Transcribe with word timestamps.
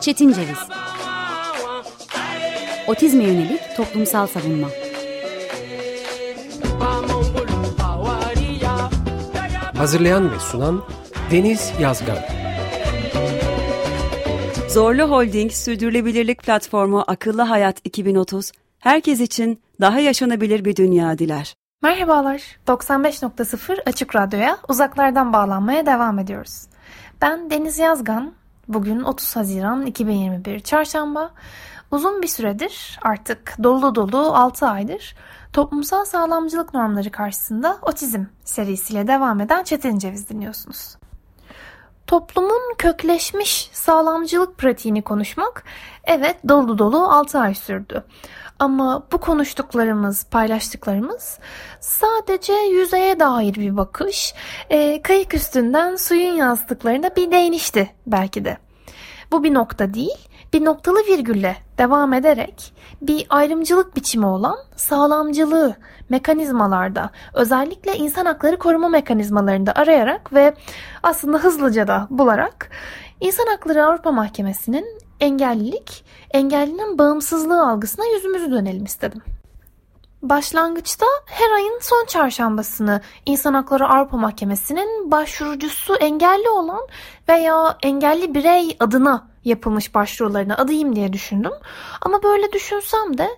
Çetin 0.00 0.32
Ceviz. 0.32 0.58
Otizme 2.86 3.24
yönelik 3.24 3.60
toplumsal 3.76 4.26
savunma. 4.26 4.68
Hazırlayan 9.76 10.32
ve 10.32 10.38
sunan 10.38 10.84
Deniz 11.30 11.72
Yazgan. 11.80 12.18
Zorlu 14.68 15.02
Holding 15.02 15.52
Sürdürülebilirlik 15.52 16.42
Platformu 16.42 17.04
Akıllı 17.06 17.42
Hayat 17.42 17.76
2030, 17.84 18.52
herkes 18.78 19.20
için 19.20 19.60
daha 19.80 20.00
yaşanabilir 20.00 20.64
bir 20.64 20.76
dünya 20.76 21.18
diler. 21.18 21.54
Merhabalar, 21.82 22.42
95.0 22.66 23.82
Açık 23.86 24.16
Radyo'ya 24.16 24.58
uzaklardan 24.68 25.32
bağlanmaya 25.32 25.86
devam 25.86 26.18
ediyoruz. 26.18 26.68
Ben 27.20 27.50
Deniz 27.50 27.78
Yazgan, 27.78 28.32
bugün 28.68 29.00
30 29.00 29.36
Haziran 29.36 29.86
2021 29.86 30.60
Çarşamba. 30.60 31.30
Uzun 31.90 32.22
bir 32.22 32.26
süredir, 32.26 32.98
artık 33.02 33.56
dolu 33.62 33.94
dolu 33.94 34.36
6 34.36 34.66
aydır 34.68 35.14
toplumsal 35.52 36.04
sağlamcılık 36.04 36.74
normları 36.74 37.10
karşısında 37.10 37.78
otizm 37.82 38.24
serisiyle 38.44 39.06
devam 39.06 39.40
eden 39.40 39.64
Çetin 39.64 39.98
Ceviz 39.98 40.28
dinliyorsunuz. 40.28 40.96
Toplumun 42.06 42.74
kökleşmiş 42.78 43.70
sağlamcılık 43.72 44.58
pratiğini 44.58 45.02
konuşmak 45.02 45.64
evet 46.04 46.36
dolu 46.48 46.78
dolu 46.78 47.10
6 47.12 47.38
ay 47.38 47.54
sürdü. 47.54 48.04
Ama 48.58 49.02
bu 49.12 49.18
konuştuklarımız, 49.18 50.24
paylaştıklarımız 50.24 51.38
sadece 51.80 52.52
yüzeye 52.52 53.20
dair 53.20 53.54
bir 53.54 53.76
bakış, 53.76 54.34
e, 54.70 55.02
kayık 55.02 55.34
üstünden 55.34 55.96
suyun 55.96 56.34
yansıdıklarına 56.34 57.16
bir 57.16 57.30
değinişti 57.30 57.90
belki 58.06 58.44
de. 58.44 58.58
Bu 59.32 59.44
bir 59.44 59.54
nokta 59.54 59.94
değil, 59.94 60.28
bir 60.52 60.64
noktalı 60.64 60.98
virgülle 60.98 61.56
devam 61.78 62.12
ederek 62.12 62.74
bir 63.02 63.26
ayrımcılık 63.30 63.96
biçimi 63.96 64.26
olan 64.26 64.56
sağlamcılığı 64.76 65.76
mekanizmalarda 66.08 67.10
özellikle 67.34 67.96
insan 67.96 68.26
hakları 68.26 68.58
koruma 68.58 68.88
mekanizmalarında 68.88 69.72
arayarak 69.72 70.32
ve 70.32 70.54
aslında 71.02 71.38
hızlıca 71.38 71.88
da 71.88 72.06
bularak 72.10 72.70
İnsan 73.20 73.46
Hakları 73.46 73.86
Avrupa 73.86 74.12
Mahkemesi'nin 74.12 74.98
engellilik, 75.20 76.04
engellinin 76.30 76.98
bağımsızlığı 76.98 77.68
algısına 77.70 78.04
yüzümüzü 78.06 78.50
dönelim 78.50 78.84
istedim. 78.84 79.22
Başlangıçta 80.22 81.06
her 81.26 81.50
ayın 81.50 81.78
son 81.82 82.06
çarşambasını 82.06 83.00
İnsan 83.26 83.54
Hakları 83.54 83.88
Avrupa 83.88 84.16
Mahkemesi'nin 84.16 85.10
başvurucusu 85.10 85.94
engelli 85.94 86.48
olan 86.48 86.80
veya 87.28 87.76
engelli 87.82 88.34
birey 88.34 88.76
adına 88.80 89.28
yapılmış 89.44 89.94
başvurularına 89.94 90.56
adayım 90.56 90.96
diye 90.96 91.12
düşündüm. 91.12 91.52
Ama 92.00 92.22
böyle 92.22 92.52
düşünsem 92.52 93.18
de 93.18 93.28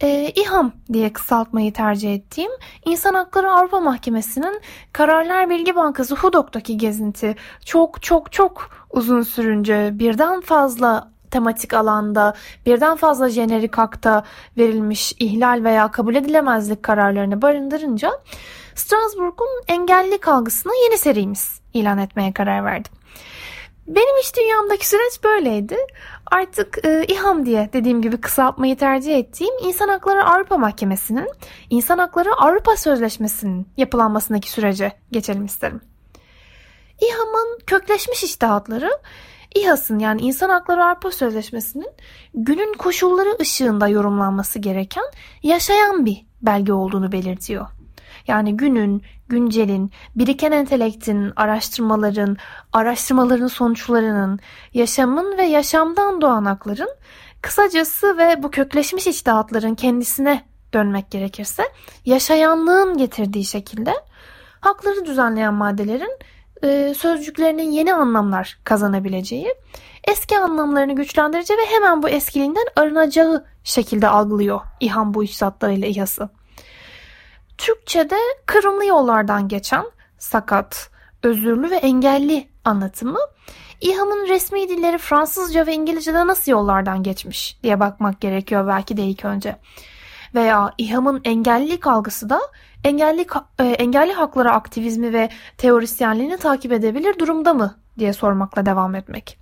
e, 0.00 0.32
İHAM 0.36 0.72
diye 0.92 1.12
kısaltmayı 1.12 1.72
tercih 1.72 2.14
ettiğim 2.14 2.50
İnsan 2.84 3.14
Hakları 3.14 3.50
Avrupa 3.50 3.80
Mahkemesi'nin 3.80 4.60
Kararlar 4.92 5.50
Bilgi 5.50 5.76
Bankası 5.76 6.14
HUDOK'taki 6.14 6.76
gezinti 6.76 7.36
çok 7.64 8.02
çok 8.02 8.32
çok 8.32 8.70
uzun 8.90 9.22
sürünce 9.22 9.90
birden 9.92 10.40
fazla 10.40 11.15
tematik 11.36 11.74
alanda 11.74 12.34
birden 12.66 12.96
fazla 12.96 13.28
jenerik 13.28 13.78
hakta 13.78 14.24
verilmiş 14.58 15.12
ihlal 15.18 15.64
veya 15.64 15.90
kabul 15.90 16.14
edilemezlik 16.14 16.82
kararlarını 16.82 17.42
barındırınca 17.42 18.10
Strasbourg'un 18.74 19.62
engellilik 19.68 20.28
algısına 20.28 20.72
yeni 20.84 20.98
serimiz 20.98 21.60
ilan 21.74 21.98
etmeye 21.98 22.32
karar 22.32 22.64
verdim. 22.64 22.92
Benim 23.86 24.20
iş 24.20 24.36
dünyamdaki 24.36 24.88
süreç 24.88 25.24
böyleydi. 25.24 25.76
Artık 26.30 26.84
e, 26.84 27.04
İHAM 27.08 27.46
diye 27.46 27.70
dediğim 27.72 28.02
gibi 28.02 28.20
kısaltmayı 28.20 28.76
tercih 28.76 29.18
ettiğim 29.18 29.54
İnsan 29.62 29.88
Hakları 29.88 30.24
Avrupa 30.24 30.58
Mahkemesi'nin 30.58 31.28
İnsan 31.70 31.98
Hakları 31.98 32.34
Avrupa 32.34 32.76
Sözleşmesi'nin 32.76 33.68
yapılanmasındaki 33.76 34.50
sürece 34.50 34.92
geçelim 35.12 35.44
isterim. 35.44 35.80
İHAM'ın 37.00 37.58
kökleşmiş 37.66 38.24
iştihatları 38.24 38.90
İHAS'ın 39.54 39.98
yani 39.98 40.20
İnsan 40.20 40.48
Hakları 40.50 40.84
Avrupa 40.84 41.10
Sözleşmesi'nin 41.10 41.90
günün 42.34 42.72
koşulları 42.72 43.36
ışığında 43.40 43.88
yorumlanması 43.88 44.58
gereken 44.58 45.04
yaşayan 45.42 46.06
bir 46.06 46.26
belge 46.42 46.72
olduğunu 46.72 47.12
belirtiyor. 47.12 47.66
Yani 48.26 48.56
günün, 48.56 49.02
güncelin, 49.28 49.90
biriken 50.16 50.52
entelektin, 50.52 51.32
araştırmaların, 51.36 52.36
araştırmaların 52.72 53.46
sonuçlarının, 53.46 54.38
yaşamın 54.74 55.38
ve 55.38 55.42
yaşamdan 55.42 56.20
doğan 56.20 56.44
hakların, 56.44 56.90
kısacası 57.42 58.18
ve 58.18 58.42
bu 58.42 58.50
kökleşmiş 58.50 59.06
içtihatların 59.06 59.74
kendisine 59.74 60.44
dönmek 60.74 61.10
gerekirse, 61.10 61.62
yaşayanlığın 62.04 62.96
getirdiği 62.96 63.44
şekilde 63.44 63.94
hakları 64.60 65.04
düzenleyen 65.04 65.54
maddelerin 65.54 66.18
e, 66.62 66.94
sözcüklerinin 66.94 67.70
yeni 67.70 67.94
anlamlar 67.94 68.58
kazanabileceği, 68.64 69.54
eski 70.04 70.38
anlamlarını 70.38 70.96
güçlendirici 70.96 71.54
ve 71.54 71.66
hemen 71.66 72.02
bu 72.02 72.08
eskiliğinden 72.08 72.66
arınacağı 72.76 73.44
şekilde 73.64 74.08
algılıyor 74.08 74.60
İHAM 74.80 75.14
bu 75.14 75.24
içtihatlarıyla 75.24 75.88
İHA'sı. 75.88 76.28
Türkçe'de 77.58 78.18
kırımlı 78.46 78.86
yollardan 78.86 79.48
geçen 79.48 79.84
sakat, 80.18 80.90
özürlü 81.22 81.70
ve 81.70 81.76
engelli 81.76 82.48
anlatımı 82.64 83.18
İHA'mın 83.80 84.28
resmi 84.28 84.68
dilleri 84.68 84.98
Fransızca 84.98 85.66
ve 85.66 85.74
İngilizce'de 85.74 86.26
nasıl 86.26 86.52
yollardan 86.52 87.02
geçmiş 87.02 87.58
diye 87.62 87.80
bakmak 87.80 88.20
gerekiyor 88.20 88.66
belki 88.66 88.96
de 88.96 89.02
ilk 89.02 89.24
önce. 89.24 89.56
Veya 90.34 90.74
İHA'mın 90.78 91.20
engellilik 91.24 91.86
algısı 91.86 92.30
da 92.30 92.40
engelli, 92.86 93.26
e, 93.58 93.64
engelli 93.64 94.12
hakları 94.12 94.50
aktivizmi 94.50 95.12
ve 95.12 95.28
teorisyenliğini 95.58 96.36
takip 96.36 96.72
edebilir 96.72 97.18
durumda 97.18 97.54
mı 97.54 97.74
diye 97.98 98.12
sormakla 98.12 98.66
devam 98.66 98.94
etmek. 98.94 99.38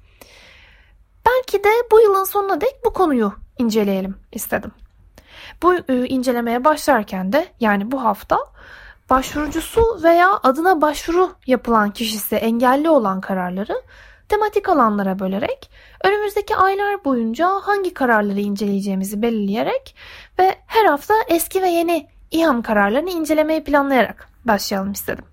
Belki 1.27 1.65
de 1.65 1.69
bu 1.93 2.01
yılın 2.01 2.25
sonuna 2.25 2.61
dek 2.61 2.81
bu 2.85 2.93
konuyu 2.93 3.33
inceleyelim 3.59 4.17
istedim. 4.33 4.73
Bu 5.63 5.75
e, 5.75 6.07
incelemeye 6.07 6.65
başlarken 6.65 7.33
de 7.33 7.47
yani 7.61 7.91
bu 7.91 8.05
hafta 8.05 8.39
başvurucusu 9.11 10.01
veya 10.03 10.41
adına 10.43 10.81
başvuru 10.81 11.33
yapılan 11.47 11.91
kişisi 11.91 12.37
engelli 12.37 12.91
olan 12.91 13.21
kararları 13.21 13.83
tematik 14.29 14.69
alanlara 14.69 15.19
bölerek 15.19 15.71
önümüzdeki 16.05 16.57
aylar 16.57 17.05
boyunca 17.05 17.49
hangi 17.49 17.95
kararları 17.95 18.41
inceleyeceğimizi 18.41 19.23
belirleyerek 19.23 19.97
ve 20.39 20.55
her 20.67 20.85
hafta 20.85 21.15
eski 21.29 21.63
ve 21.63 21.69
yeni 21.69 22.14
İHAM 22.35 22.63
kararlarını 22.63 23.11
incelemeyi 23.11 23.65
planlayarak 23.65 24.29
başlayalım 24.45 24.93
istedim. 24.93 25.25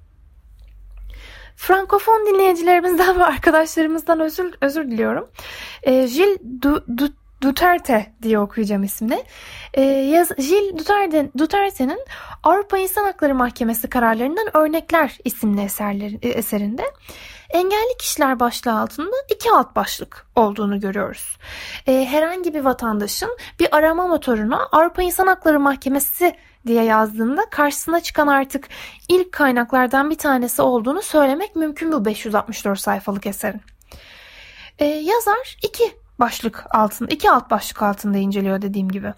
Frankofon 1.55 2.25
dinleyicilerimizden 2.25 3.19
ve 3.19 3.25
arkadaşlarımızdan 3.25 4.19
özür, 4.19 4.53
özür 4.61 4.91
diliyorum. 4.91 5.29
E, 5.83 6.07
Jill 6.07 6.37
du, 6.61 6.85
du, 6.97 7.07
Duterte 7.41 8.13
diye 8.21 8.39
okuyacağım 8.39 8.83
ismini. 8.83 9.23
E, 9.73 9.81
yaz, 9.81 10.29
Jill 10.37 10.77
Duterte, 10.77 11.29
Duterte'nin 11.37 11.99
Avrupa 12.43 12.77
İnsan 12.77 13.03
Hakları 13.03 13.35
Mahkemesi 13.35 13.89
kararlarından 13.89 14.57
örnekler 14.57 15.17
isimli 15.23 15.61
eserleri, 15.61 16.19
e, 16.21 16.29
eserinde 16.29 16.83
engelli 17.49 17.97
kişiler 17.99 18.39
başlığı 18.39 18.79
altında 18.79 19.15
iki 19.29 19.51
alt 19.51 19.75
başlık 19.75 20.25
olduğunu 20.35 20.79
görüyoruz. 20.79 21.37
E, 21.87 22.05
herhangi 22.05 22.53
bir 22.53 22.61
vatandaşın 22.61 23.37
bir 23.59 23.75
arama 23.77 24.07
motoruna 24.07 24.65
Avrupa 24.71 25.01
İnsan 25.01 25.27
Hakları 25.27 25.59
Mahkemesi 25.59 26.35
diye 26.67 26.83
yazdığında 26.83 27.45
karşısına 27.51 27.99
çıkan 27.99 28.27
artık 28.27 28.67
ilk 29.09 29.31
kaynaklardan 29.31 30.09
bir 30.09 30.17
tanesi 30.17 30.61
olduğunu 30.61 31.01
söylemek 31.01 31.55
mümkün 31.55 31.91
bu 31.91 32.05
564 32.05 32.79
sayfalık 32.79 33.25
eserin. 33.27 33.61
Ee, 34.79 34.85
yazar 34.85 35.57
iki 35.63 35.83
başlık 36.19 36.65
altında, 36.69 37.13
iki 37.13 37.31
alt 37.31 37.51
başlık 37.51 37.81
altında 37.81 38.17
inceliyor 38.17 38.61
dediğim 38.61 38.89
gibi. 38.89 39.13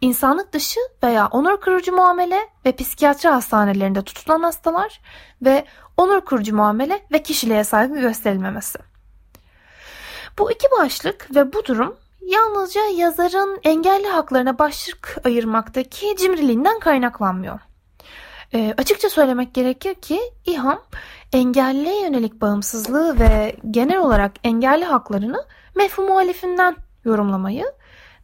İnsanlık 0.00 0.52
dışı 0.52 0.80
veya 1.02 1.26
onur 1.26 1.60
kırıcı 1.60 1.92
muamele 1.92 2.48
ve 2.66 2.72
psikiyatri 2.72 3.28
hastanelerinde 3.28 4.02
tutulan 4.02 4.42
hastalar 4.42 5.00
ve 5.42 5.64
onur 5.96 6.20
kırıcı 6.20 6.54
muamele 6.54 7.00
ve 7.12 7.22
kişiliğe 7.22 7.64
saygı 7.64 8.00
gösterilmemesi. 8.00 8.78
Bu 10.38 10.52
iki 10.52 10.66
başlık 10.80 11.36
ve 11.36 11.52
bu 11.52 11.64
durum 11.64 11.96
yalnızca 12.26 12.80
yazarın 12.96 13.58
engelli 13.64 14.08
haklarına 14.08 14.58
başlık 14.58 15.16
ayırmaktaki 15.24 16.16
cimriliğinden 16.16 16.78
kaynaklanmıyor. 16.78 17.60
E, 18.54 18.74
açıkça 18.78 19.10
söylemek 19.10 19.54
gerekir 19.54 19.94
ki 19.94 20.20
İHAM 20.46 20.82
engelliye 21.32 22.02
yönelik 22.02 22.40
bağımsızlığı 22.40 23.18
ve 23.18 23.56
genel 23.70 23.98
olarak 23.98 24.32
engelli 24.44 24.84
haklarını 24.84 25.44
mefhum 25.76 26.06
muhalifinden 26.06 26.76
yorumlamayı 27.04 27.64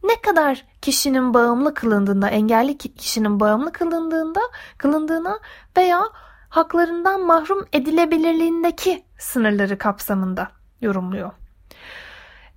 ne 0.03 0.21
kadar 0.21 0.65
kişinin 0.81 1.33
bağımlı 1.33 1.73
kılındığında, 1.73 2.29
engelli 2.29 2.77
kişinin 2.77 3.39
bağımlı 3.39 3.71
kılındığında, 3.71 4.39
kılındığına 4.77 5.39
veya 5.77 6.01
haklarından 6.49 7.25
mahrum 7.25 7.65
edilebilirliğindeki 7.73 9.03
sınırları 9.17 9.77
kapsamında 9.77 10.47
yorumluyor. 10.81 11.31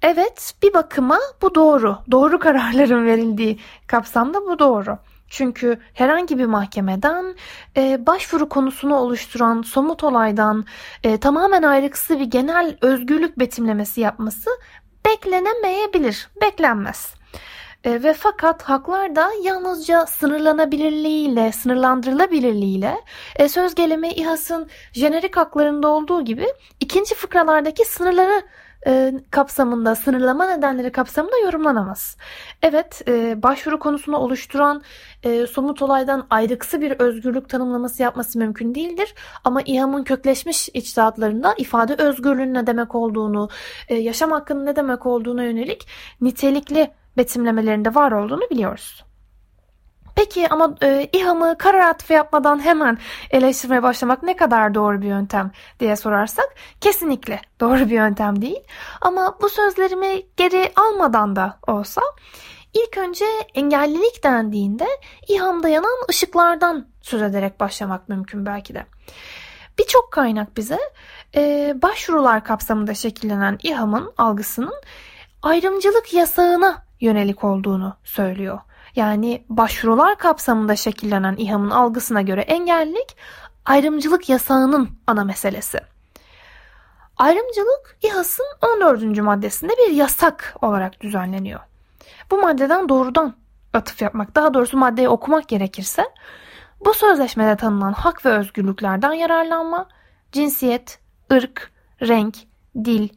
Evet 0.02 0.54
bir 0.62 0.74
bakıma 0.74 1.18
bu 1.42 1.54
doğru. 1.54 1.98
Doğru 2.10 2.38
kararların 2.38 3.06
verildiği 3.06 3.58
kapsamda 3.86 4.46
bu 4.46 4.58
doğru. 4.58 4.98
Çünkü 5.28 5.80
herhangi 5.94 6.38
bir 6.38 6.44
mahkemeden 6.44 7.34
e, 7.76 8.06
başvuru 8.06 8.48
konusunu 8.48 8.96
oluşturan 8.96 9.62
somut 9.62 10.04
olaydan 10.04 10.64
e, 11.04 11.16
tamamen 11.16 11.62
ayrıksı 11.62 12.18
bir 12.18 12.24
genel 12.24 12.76
özgürlük 12.80 13.38
betimlemesi 13.38 14.00
yapması 14.00 14.50
beklenemeyebilir, 15.06 16.28
beklenmez. 16.40 17.14
E, 17.84 18.02
ve 18.02 18.14
fakat 18.14 18.62
haklar 18.62 19.16
da 19.16 19.30
yalnızca 19.42 20.06
sınırlanabilirliğiyle, 20.06 21.52
sınırlandırılabilirliğiyle 21.52 23.00
e, 23.36 23.48
söz 23.48 23.74
gelimi 23.74 24.08
İHA'sın 24.08 24.68
jenerik 24.92 25.36
haklarında 25.36 25.88
olduğu 25.88 26.24
gibi 26.24 26.46
ikinci 26.80 27.14
fıkralardaki 27.14 27.84
sınırları 27.84 28.42
e, 28.86 29.12
kapsamında, 29.30 29.94
sınırlama 29.94 30.46
nedenleri 30.46 30.92
kapsamında 30.92 31.38
yorumlanamaz. 31.38 32.16
Evet, 32.62 33.02
e, 33.08 33.42
başvuru 33.42 33.78
konusunu 33.78 34.16
oluşturan 34.16 34.82
e, 35.22 35.46
somut 35.46 35.82
olaydan 35.82 36.26
ayrıksı 36.30 36.80
bir 36.80 36.90
özgürlük 36.90 37.48
tanımlaması 37.48 38.02
yapması 38.02 38.38
mümkün 38.38 38.74
değildir. 38.74 39.14
Ama 39.44 39.62
İHA'mın 39.62 40.04
kökleşmiş 40.04 40.68
içtihatlarında 40.74 41.54
ifade 41.58 41.94
özgürlüğünün 41.94 42.54
ne 42.54 42.66
demek 42.66 42.94
olduğunu, 42.94 43.48
e, 43.88 43.94
yaşam 43.94 44.30
hakkının 44.30 44.66
ne 44.66 44.76
demek 44.76 45.06
olduğuna 45.06 45.44
yönelik 45.44 45.88
nitelikli 46.20 46.90
betimlemelerinde 47.16 47.94
var 47.94 48.12
olduğunu 48.12 48.50
biliyoruz. 48.50 49.04
Peki 50.14 50.48
ama 50.48 50.74
e, 50.82 51.08
İHA'mı 51.12 51.58
karar 51.58 51.80
atfı 51.80 52.12
yapmadan 52.12 52.64
hemen 52.64 52.98
eleştirmeye 53.30 53.82
başlamak 53.82 54.22
ne 54.22 54.36
kadar 54.36 54.74
doğru 54.74 55.02
bir 55.02 55.06
yöntem 55.06 55.50
diye 55.80 55.96
sorarsak 55.96 56.54
kesinlikle 56.80 57.40
doğru 57.60 57.78
bir 57.78 57.94
yöntem 57.94 58.42
değil. 58.42 58.62
Ama 59.00 59.38
bu 59.42 59.48
sözlerimi 59.48 60.22
geri 60.36 60.72
almadan 60.76 61.36
da 61.36 61.58
olsa 61.66 62.02
ilk 62.74 62.98
önce 62.98 63.24
engellilik 63.54 64.24
dendiğinde 64.24 64.86
İHA'mda 65.28 65.68
yanan 65.68 66.06
ışıklardan 66.10 66.86
söz 67.02 67.22
ederek 67.22 67.60
başlamak 67.60 68.08
mümkün 68.08 68.46
belki 68.46 68.74
de. 68.74 68.86
Birçok 69.78 70.12
kaynak 70.12 70.56
bize 70.56 70.78
e, 71.34 71.74
başvurular 71.82 72.44
kapsamında 72.44 72.94
şekillenen 72.94 73.58
İHA'mın 73.62 74.12
algısının 74.18 74.74
ayrımcılık 75.42 76.14
yasağına 76.14 76.84
yönelik 77.00 77.44
olduğunu 77.44 77.96
söylüyor. 78.04 78.58
Yani 78.96 79.44
başvurular 79.48 80.18
kapsamında 80.18 80.76
şekillenen 80.76 81.36
İHA'mın 81.36 81.70
algısına 81.70 82.22
göre 82.22 82.40
engellilik 82.40 83.16
ayrımcılık 83.64 84.28
yasağının 84.28 84.90
ana 85.06 85.24
meselesi. 85.24 85.80
Ayrımcılık 87.16 87.98
İHA'sın 88.02 88.46
14. 88.62 89.18
maddesinde 89.18 89.72
bir 89.72 89.92
yasak 89.92 90.56
olarak 90.62 91.00
düzenleniyor. 91.00 91.60
Bu 92.30 92.40
maddeden 92.40 92.88
doğrudan 92.88 93.34
atıf 93.72 94.02
yapmak, 94.02 94.34
daha 94.34 94.54
doğrusu 94.54 94.76
maddeyi 94.76 95.08
okumak 95.08 95.48
gerekirse 95.48 96.04
bu 96.84 96.94
sözleşmede 96.94 97.56
tanınan 97.56 97.92
hak 97.92 98.26
ve 98.26 98.30
özgürlüklerden 98.30 99.12
yararlanma, 99.12 99.88
cinsiyet, 100.32 100.98
ırk, 101.32 101.72
renk, 102.02 102.36
dil, 102.84 103.08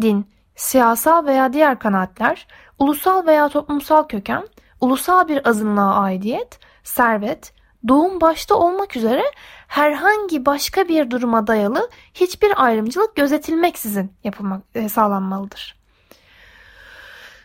din, 0.00 0.26
siyasal 0.56 1.26
veya 1.26 1.52
diğer 1.52 1.78
kanaatler, 1.78 2.46
ulusal 2.78 3.26
veya 3.26 3.48
toplumsal 3.48 4.02
köken, 4.08 4.48
ulusal 4.82 5.28
bir 5.28 5.48
azınlığa 5.48 5.94
aidiyet, 5.94 6.58
servet, 6.84 7.52
doğum 7.88 8.20
başta 8.20 8.54
olmak 8.54 8.96
üzere 8.96 9.24
herhangi 9.68 10.46
başka 10.46 10.88
bir 10.88 11.10
duruma 11.10 11.46
dayalı 11.46 11.90
hiçbir 12.14 12.64
ayrımcılık 12.64 13.16
gözetilmeksizin 13.16 14.12
yapılmak, 14.24 14.62
e, 14.74 14.88
sağlanmalıdır. 14.88 15.82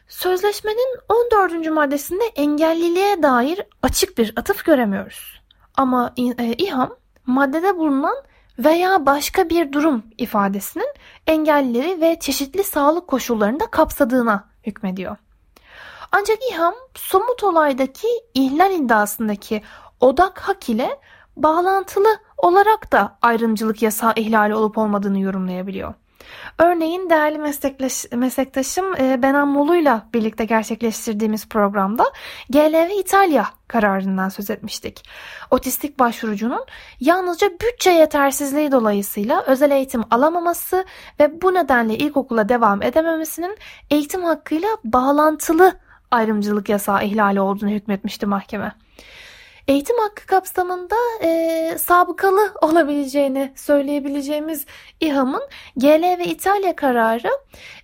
Sözleşmenin 0.07 0.99
14. 1.09 1.71
maddesinde 1.71 2.23
engelliliğe 2.35 3.23
dair 3.23 3.61
açık 3.83 4.17
bir 4.17 4.33
atıf 4.35 4.65
göremiyoruz. 4.65 5.41
Ama 5.77 6.13
e, 6.17 6.53
İHAM 6.53 6.95
maddede 7.25 7.77
bulunan 7.77 8.15
veya 8.59 9.05
başka 9.05 9.49
bir 9.49 9.71
durum 9.71 10.03
ifadesinin 10.17 10.93
engellileri 11.27 12.01
ve 12.01 12.19
çeşitli 12.19 12.63
sağlık 12.63 13.07
koşullarını 13.07 13.59
da 13.59 13.71
kapsadığına 13.71 14.49
hükmediyor. 14.63 15.17
Ancak 16.11 16.37
İHAM 16.51 16.73
somut 16.95 17.43
olaydaki 17.43 18.07
ihlal 18.33 18.71
iddiasındaki 18.71 19.61
odak 19.99 20.39
hak 20.39 20.69
ile 20.69 20.99
bağlantılı 21.37 22.17
olarak 22.37 22.91
da 22.91 23.17
ayrımcılık 23.21 23.81
yasağı 23.81 24.13
ihlali 24.15 24.55
olup 24.55 24.77
olmadığını 24.77 25.19
yorumlayabiliyor. 25.19 25.93
Örneğin 26.59 27.09
değerli 27.09 27.37
meslektaş, 27.37 28.05
meslektaşım 28.11 28.95
e, 28.95 29.21
Benan 29.21 29.47
Molu'yla 29.47 30.07
birlikte 30.13 30.45
gerçekleştirdiğimiz 30.45 31.49
programda 31.49 32.03
GLV 32.49 32.99
İtalya 32.99 33.47
kararından 33.67 34.29
söz 34.29 34.49
etmiştik. 34.49 35.03
Otistik 35.51 35.99
başvurucunun 35.99 36.65
yalnızca 36.99 37.49
bütçe 37.49 37.89
yetersizliği 37.89 38.71
dolayısıyla 38.71 39.41
özel 39.41 39.71
eğitim 39.71 40.03
alamaması 40.11 40.85
ve 41.19 41.41
bu 41.41 41.53
nedenle 41.53 41.97
ilkokula 41.97 42.49
devam 42.49 42.81
edememesinin 42.83 43.57
eğitim 43.89 44.23
hakkıyla 44.23 44.69
bağlantılı 44.83 45.73
ayrımcılık 46.11 46.69
yasağı 46.69 47.05
ihlali 47.05 47.41
olduğunu 47.41 47.69
hükmetmişti 47.69 48.25
mahkeme. 48.25 48.71
Eğitim 49.67 49.97
hakkı 49.97 50.25
kapsamında 50.25 50.95
e, 51.23 51.77
sabıkalı 51.77 52.53
olabileceğini 52.61 53.51
söyleyebileceğimiz 53.55 54.65
İHA'mın 54.99 55.41
GL 55.77 56.17
ve 56.19 56.25
İtalya 56.25 56.75
kararı 56.75 57.29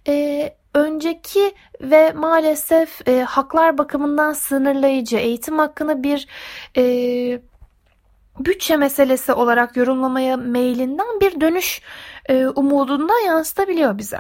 e, 0.08 0.54
önceki 0.74 1.54
ve 1.82 2.12
maalesef 2.12 3.08
e, 3.08 3.22
haklar 3.22 3.78
bakımından 3.78 4.34
sınırlayıcı 4.34 5.18
eğitim 5.18 5.60
hakkını 5.60 6.04
bir 6.04 6.28
e, 6.78 6.84
bütçe 8.40 8.78
meselesi 8.78 9.34
olarak 9.34 9.78
yorumlamaya 9.78 10.38
meylinden 10.38 11.20
bir 11.22 11.42
dönüş 11.42 11.82
e, 12.30 12.48
umudunda 12.48 13.14
yansıtabiliyor 13.26 13.98
bize. 13.98 14.20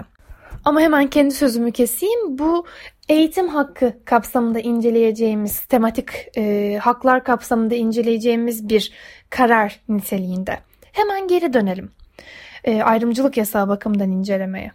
Ama 0.65 0.81
hemen 0.81 1.07
kendi 1.07 1.33
sözümü 1.33 1.71
keseyim. 1.71 2.37
Bu 2.37 2.65
eğitim 3.09 3.47
hakkı 3.47 3.93
kapsamında 4.05 4.59
inceleyeceğimiz, 4.59 5.59
tematik 5.59 6.37
e, 6.37 6.77
haklar 6.81 7.23
kapsamında 7.23 7.75
inceleyeceğimiz 7.75 8.69
bir 8.69 8.93
karar 9.29 9.79
niteliğinde. 9.89 10.59
Hemen 10.91 11.27
geri 11.27 11.53
dönelim. 11.53 11.91
E, 12.63 12.81
ayrımcılık 12.81 13.37
yasağı 13.37 13.67
bakımından 13.67 14.11
incelemeye. 14.11 14.71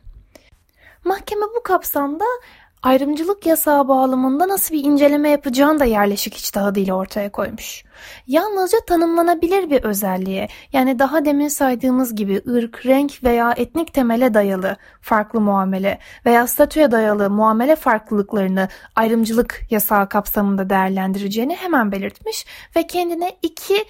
Mahkeme 1.04 1.46
bu 1.56 1.62
kapsamda 1.62 2.24
ayrımcılık 2.82 3.46
yasağı 3.46 3.88
bağlamında 3.88 4.48
nasıl 4.48 4.74
bir 4.74 4.84
inceleme 4.84 5.30
yapacağını 5.30 5.80
da 5.80 5.84
yerleşik 5.84 6.36
içtihadıyla 6.36 6.94
ortaya 6.94 7.32
koymuş. 7.32 7.84
Yalnızca 8.26 8.78
tanımlanabilir 8.86 9.70
bir 9.70 9.82
özelliğe 9.82 10.48
yani 10.72 10.98
daha 10.98 11.24
demin 11.24 11.48
saydığımız 11.48 12.14
gibi 12.14 12.42
ırk, 12.48 12.86
renk 12.86 13.24
veya 13.24 13.54
etnik 13.56 13.94
temele 13.94 14.34
dayalı 14.34 14.76
farklı 15.00 15.40
muamele 15.40 15.98
veya 16.26 16.46
statüye 16.46 16.90
dayalı 16.90 17.30
muamele 17.30 17.76
farklılıklarını 17.76 18.68
ayrımcılık 18.96 19.60
yasağı 19.70 20.08
kapsamında 20.08 20.70
değerlendireceğini 20.70 21.56
hemen 21.56 21.92
belirtmiş 21.92 22.46
ve 22.76 22.86
kendine 22.86 23.36
iki 23.42 23.84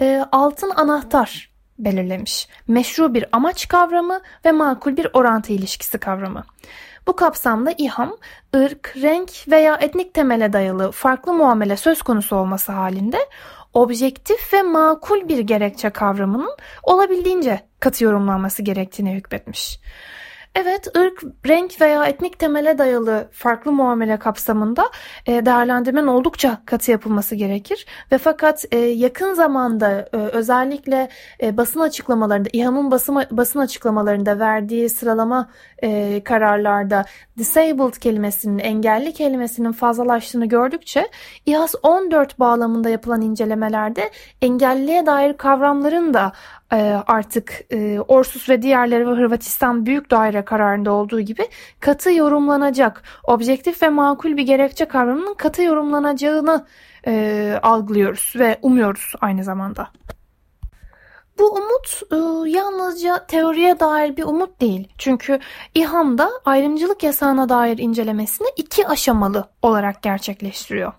e, 0.00 0.24
altın 0.32 0.70
anahtar 0.76 1.52
belirlemiş. 1.78 2.48
Meşru 2.68 3.14
bir 3.14 3.24
amaç 3.32 3.68
kavramı 3.68 4.20
ve 4.44 4.52
makul 4.52 4.96
bir 4.96 5.06
orantı 5.12 5.52
ilişkisi 5.52 5.98
kavramı. 5.98 6.44
Bu 7.06 7.16
kapsamda 7.16 7.74
İHAM, 7.78 8.16
ırk, 8.56 8.94
renk 9.02 9.30
veya 9.48 9.76
etnik 9.76 10.14
temele 10.14 10.52
dayalı 10.52 10.92
farklı 10.92 11.32
muamele 11.32 11.76
söz 11.76 12.02
konusu 12.02 12.36
olması 12.36 12.72
halinde 12.72 13.18
objektif 13.74 14.52
ve 14.52 14.62
makul 14.62 15.28
bir 15.28 15.38
gerekçe 15.38 15.90
kavramının 15.90 16.56
olabildiğince 16.82 17.60
katı 17.80 18.04
yorumlanması 18.04 18.62
gerektiğini 18.62 19.14
hükmetmiş. 19.14 19.80
Evet, 20.54 20.96
ırk, 20.96 21.22
renk 21.46 21.80
veya 21.80 22.04
etnik 22.04 22.38
temele 22.38 22.78
dayalı 22.78 23.28
farklı 23.32 23.72
muamele 23.72 24.18
kapsamında 24.18 24.84
e, 25.26 25.46
değerlendirmenin 25.46 26.06
oldukça 26.06 26.62
katı 26.66 26.90
yapılması 26.90 27.34
gerekir. 27.34 27.86
Ve 28.12 28.18
fakat 28.18 28.64
e, 28.72 28.78
yakın 28.78 29.34
zamanda 29.34 30.08
e, 30.12 30.16
özellikle 30.16 31.08
basın 31.42 31.80
açıklamalarında, 31.80 32.48
İHA'nın 32.52 32.90
basın, 32.90 33.16
basın 33.30 33.58
açıklamalarında 33.58 34.38
verdiği 34.38 34.88
sıralama 34.88 35.48
kararlarda 36.24 37.04
disabled 37.38 37.94
kelimesinin, 37.94 38.58
engelli 38.58 39.12
kelimesinin 39.12 39.72
fazlalaştığını 39.72 40.46
gördükçe 40.46 41.08
İHAS 41.46 41.74
14 41.82 42.38
bağlamında 42.38 42.88
yapılan 42.88 43.22
incelemelerde 43.22 44.10
engelliye 44.42 45.06
dair 45.06 45.36
kavramların 45.36 46.14
da 46.14 46.32
artık 47.06 47.60
e, 47.70 48.00
Orsus 48.00 48.48
ve 48.48 48.62
diğerleri 48.62 49.06
ve 49.06 49.10
Hırvatistan 49.10 49.86
Büyük 49.86 50.10
Daire 50.10 50.44
kararında 50.44 50.92
olduğu 50.92 51.20
gibi 51.20 51.48
katı 51.80 52.12
yorumlanacak, 52.12 53.02
objektif 53.24 53.82
ve 53.82 53.88
makul 53.88 54.36
bir 54.36 54.42
gerekçe 54.42 54.84
kavramının 54.84 55.34
katı 55.34 55.62
yorumlanacağını 55.62 56.66
e, 57.06 57.58
algılıyoruz 57.62 58.32
ve 58.38 58.58
umuyoruz 58.62 59.12
aynı 59.20 59.44
zamanda. 59.44 59.88
Bu 61.38 61.50
umut 61.50 62.02
e, 62.12 62.50
yalnızca 62.50 63.26
teoriye 63.26 63.80
dair 63.80 64.16
bir 64.16 64.24
umut 64.24 64.60
değil. 64.60 64.88
Çünkü 64.98 65.38
İHA'mda 65.74 66.30
ayrımcılık 66.44 67.02
yasağına 67.02 67.48
dair 67.48 67.78
incelemesini 67.78 68.48
iki 68.56 68.88
aşamalı 68.88 69.48
olarak 69.62 70.02
gerçekleştiriyor. 70.02 70.92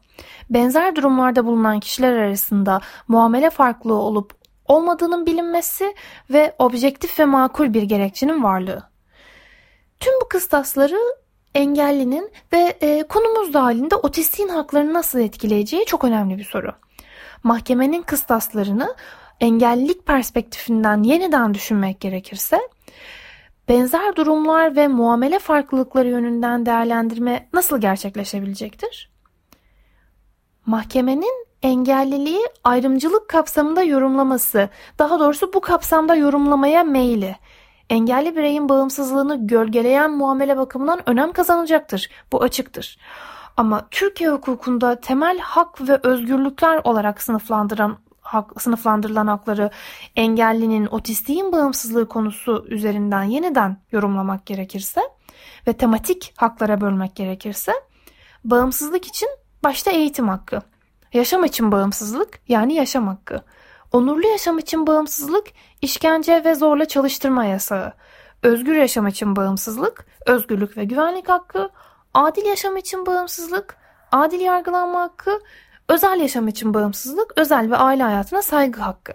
Benzer 0.49 0.95
durumlarda 0.95 1.45
bulunan 1.45 1.79
kişiler 1.79 2.13
arasında 2.13 2.81
muamele 3.07 3.49
farklılığı 3.49 4.01
olup 4.01 4.42
olmadığının 4.65 5.25
bilinmesi 5.25 5.95
ve 6.29 6.55
objektif 6.59 7.19
ve 7.19 7.25
makul 7.25 7.73
bir 7.73 7.83
gerekçenin 7.83 8.43
varlığı. 8.43 8.83
Tüm 9.99 10.13
bu 10.21 10.27
kıstasları 10.29 10.99
engellinin 11.55 12.31
ve 12.53 12.77
e, 12.81 13.03
konumuz 13.03 13.53
dahilinde 13.53 13.95
otistiğin 13.95 14.49
haklarını 14.49 14.93
nasıl 14.93 15.19
etkileyeceği 15.19 15.85
çok 15.85 16.03
önemli 16.03 16.37
bir 16.37 16.43
soru. 16.43 16.71
Mahkemenin 17.43 18.01
kıstaslarını 18.01 18.95
engellilik 19.39 20.05
perspektifinden 20.05 21.03
yeniden 21.03 21.53
düşünmek 21.53 21.99
gerekirse 21.99 22.59
benzer 23.69 24.15
durumlar 24.15 24.75
ve 24.75 24.87
muamele 24.87 25.39
farklılıkları 25.39 26.09
yönünden 26.09 26.65
değerlendirme 26.65 27.49
nasıl 27.53 27.81
gerçekleşebilecektir? 27.81 29.11
Mahkemenin 30.65 31.45
engelliliği 31.63 32.47
ayrımcılık 32.63 33.29
kapsamında 33.29 33.83
yorumlaması, 33.83 34.69
daha 34.99 35.19
doğrusu 35.19 35.53
bu 35.53 35.61
kapsamda 35.61 36.15
yorumlamaya 36.15 36.83
meyli, 36.83 37.35
engelli 37.89 38.35
bireyin 38.35 38.69
bağımsızlığını 38.69 39.47
gölgeleyen 39.47 40.11
muamele 40.11 40.57
bakımından 40.57 41.09
önem 41.09 41.31
kazanacaktır. 41.31 42.09
Bu 42.31 42.43
açıktır. 42.43 42.97
Ama 43.57 43.87
Türkiye 43.91 44.29
hukukunda 44.29 44.99
temel 44.99 45.39
hak 45.39 45.81
ve 45.81 45.99
özgürlükler 46.03 46.81
olarak 46.83 47.21
sınıflandıran 47.21 47.97
hak, 48.21 48.61
sınıflandırılan 48.61 49.27
hakları 49.27 49.69
engellinin 50.15 50.85
otistiğin 50.85 51.51
bağımsızlığı 51.51 52.09
konusu 52.09 52.65
üzerinden 52.69 53.23
yeniden 53.23 53.77
yorumlamak 53.91 54.45
gerekirse 54.45 55.01
ve 55.67 55.73
tematik 55.73 56.33
haklara 56.37 56.81
bölmek 56.81 57.15
gerekirse 57.15 57.73
bağımsızlık 58.45 59.07
için 59.07 59.29
başta 59.63 59.91
eğitim 59.91 60.27
hakkı, 60.27 60.61
yaşam 61.13 61.43
için 61.43 61.71
bağımsızlık 61.71 62.39
yani 62.47 62.73
yaşam 62.73 63.07
hakkı, 63.07 63.41
onurlu 63.91 64.27
yaşam 64.27 64.59
için 64.59 64.87
bağımsızlık, 64.87 65.47
işkence 65.81 66.43
ve 66.45 66.55
zorla 66.55 66.85
çalıştırma 66.85 67.45
yasağı, 67.45 67.93
özgür 68.43 68.75
yaşam 68.75 69.07
için 69.07 69.35
bağımsızlık, 69.35 70.05
özgürlük 70.25 70.77
ve 70.77 70.83
güvenlik 70.83 71.29
hakkı, 71.29 71.69
adil 72.13 72.45
yaşam 72.45 72.77
için 72.77 73.05
bağımsızlık, 73.05 73.77
adil 74.11 74.39
yargılanma 74.39 75.01
hakkı, 75.01 75.39
özel 75.89 76.19
yaşam 76.19 76.47
için 76.47 76.73
bağımsızlık, 76.73 77.33
özel 77.37 77.71
ve 77.71 77.77
aile 77.77 78.03
hayatına 78.03 78.41
saygı 78.41 78.81
hakkı. 78.81 79.13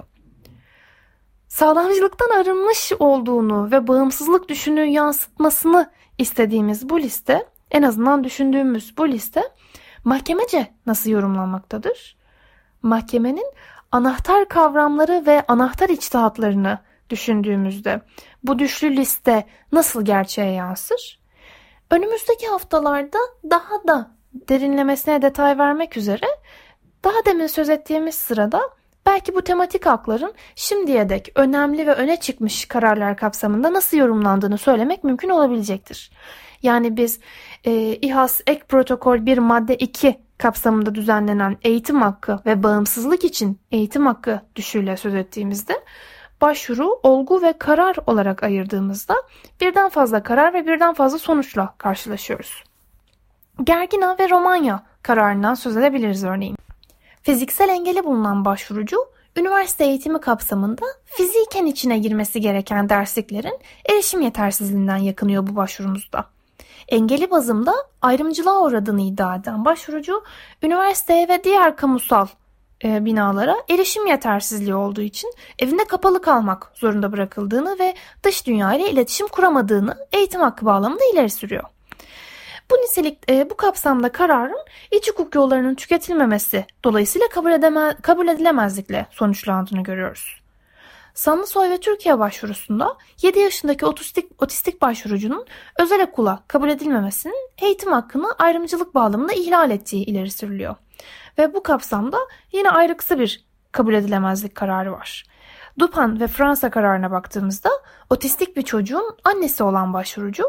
Sağlamcılıktan 1.48 2.30
arınmış 2.30 2.92
olduğunu 2.98 3.70
ve 3.70 3.88
bağımsızlık 3.88 4.48
düşünü 4.48 4.84
yansıtmasını 4.84 5.90
istediğimiz 6.18 6.88
bu 6.88 7.00
liste, 7.00 7.46
en 7.70 7.82
azından 7.82 8.24
düşündüğümüz 8.24 8.98
bu 8.98 9.08
liste 9.08 9.42
mahkemece 10.08 10.66
nasıl 10.86 11.10
yorumlanmaktadır? 11.10 12.16
Mahkemenin 12.82 13.52
anahtar 13.92 14.48
kavramları 14.48 15.26
ve 15.26 15.44
anahtar 15.48 15.88
içtihatlarını 15.88 16.78
düşündüğümüzde 17.10 18.00
bu 18.44 18.58
düşlü 18.58 18.96
liste 18.96 19.46
nasıl 19.72 20.04
gerçeğe 20.04 20.52
yansır? 20.52 21.20
Önümüzdeki 21.90 22.46
haftalarda 22.46 23.18
daha 23.50 23.88
da 23.88 24.10
derinlemesine 24.32 25.22
detay 25.22 25.58
vermek 25.58 25.96
üzere 25.96 26.26
daha 27.04 27.24
demin 27.24 27.46
söz 27.46 27.68
ettiğimiz 27.68 28.14
sırada 28.14 28.60
belki 29.06 29.34
bu 29.34 29.42
tematik 29.42 29.86
hakların 29.86 30.34
şimdiye 30.54 31.08
dek 31.08 31.32
önemli 31.34 31.86
ve 31.86 31.92
öne 31.92 32.20
çıkmış 32.20 32.68
kararlar 32.68 33.16
kapsamında 33.16 33.72
nasıl 33.72 33.96
yorumlandığını 33.96 34.58
söylemek 34.58 35.04
mümkün 35.04 35.28
olabilecektir. 35.28 36.10
Yani 36.62 36.96
biz 36.96 37.20
e, 37.64 37.72
İHAS 37.96 38.40
ek 38.46 38.62
protokol 38.68 39.26
1 39.26 39.38
madde 39.38 39.76
2 39.76 40.18
kapsamında 40.38 40.94
düzenlenen 40.94 41.56
eğitim 41.62 42.02
hakkı 42.02 42.40
ve 42.46 42.62
bağımsızlık 42.62 43.24
için 43.24 43.60
eğitim 43.72 44.06
hakkı 44.06 44.40
düşüyle 44.56 44.96
söz 44.96 45.14
ettiğimizde 45.14 45.74
başvuru, 46.40 47.00
olgu 47.02 47.42
ve 47.42 47.52
karar 47.52 47.96
olarak 48.06 48.42
ayırdığımızda 48.42 49.14
birden 49.60 49.88
fazla 49.88 50.22
karar 50.22 50.54
ve 50.54 50.66
birden 50.66 50.94
fazla 50.94 51.18
sonuçla 51.18 51.74
karşılaşıyoruz. 51.78 52.64
Gergina 53.64 54.16
ve 54.18 54.30
Romanya 54.30 54.86
kararından 55.02 55.54
söz 55.54 55.76
edebiliriz 55.76 56.24
örneğin. 56.24 56.56
Fiziksel 57.22 57.68
engeli 57.68 58.04
bulunan 58.04 58.44
başvurucu, 58.44 58.96
üniversite 59.36 59.84
eğitimi 59.84 60.20
kapsamında 60.20 60.86
fiziken 61.04 61.66
içine 61.66 61.98
girmesi 61.98 62.40
gereken 62.40 62.88
dersliklerin 62.88 63.58
erişim 63.90 64.20
yetersizliğinden 64.20 64.96
yakınıyor 64.96 65.46
bu 65.46 65.56
başvurumuzda. 65.56 66.24
Engeli 66.88 67.30
bazımda 67.30 67.74
ayrımcılığa 68.02 68.62
uğradığını 68.62 69.00
iddia 69.00 69.36
eden 69.36 69.64
başvurucu, 69.64 70.24
üniversiteye 70.62 71.28
ve 71.28 71.44
diğer 71.44 71.76
kamusal 71.76 72.26
e, 72.84 73.04
binalara 73.04 73.56
erişim 73.68 74.06
yetersizliği 74.06 74.74
olduğu 74.74 75.00
için 75.00 75.34
evinde 75.58 75.84
kapalı 75.84 76.22
kalmak 76.22 76.72
zorunda 76.74 77.12
bırakıldığını 77.12 77.78
ve 77.78 77.94
dış 78.22 78.46
dünya 78.46 78.74
ile 78.74 78.90
iletişim 78.90 79.28
kuramadığını 79.28 79.96
eğitim 80.12 80.40
hakkı 80.40 80.66
bağlamında 80.66 81.04
ileri 81.12 81.30
sürüyor. 81.30 81.64
Bu 82.70 82.74
nitelik 82.74 83.30
e, 83.30 83.50
bu 83.50 83.56
kapsamda 83.56 84.12
kararın 84.12 84.64
iç 84.90 85.10
hukuk 85.10 85.34
yollarının 85.34 85.74
tüketilmemesi 85.74 86.66
dolayısıyla 86.84 87.28
kabul, 87.28 87.52
edeme, 87.52 87.94
kabul 88.02 88.28
edilemezlikle 88.28 89.06
sonuçlandığını 89.10 89.82
görüyoruz. 89.82 90.40
Sanlısoy 91.18 91.70
ve 91.70 91.80
Türkiye 91.80 92.18
başvurusunda 92.18 92.96
7 93.22 93.38
yaşındaki 93.38 93.86
otistik, 93.86 94.42
otistik 94.42 94.82
başvurucunun 94.82 95.46
özel 95.78 96.02
okula 96.02 96.42
kabul 96.48 96.68
edilmemesinin 96.68 97.50
eğitim 97.58 97.92
hakkını 97.92 98.32
ayrımcılık 98.38 98.94
bağlamında 98.94 99.32
ihlal 99.32 99.70
ettiği 99.70 100.04
ileri 100.04 100.30
sürülüyor. 100.30 100.74
Ve 101.38 101.54
bu 101.54 101.62
kapsamda 101.62 102.18
yine 102.52 102.70
ayrıksı 102.70 103.18
bir 103.18 103.44
kabul 103.72 103.94
edilemezlik 103.94 104.54
kararı 104.54 104.92
var. 104.92 105.24
Dupan 105.78 106.20
ve 106.20 106.26
Fransa 106.26 106.70
kararına 106.70 107.10
baktığımızda 107.10 107.70
otistik 108.10 108.56
bir 108.56 108.62
çocuğun 108.62 109.16
annesi 109.24 109.62
olan 109.62 109.92
başvurucu 109.92 110.44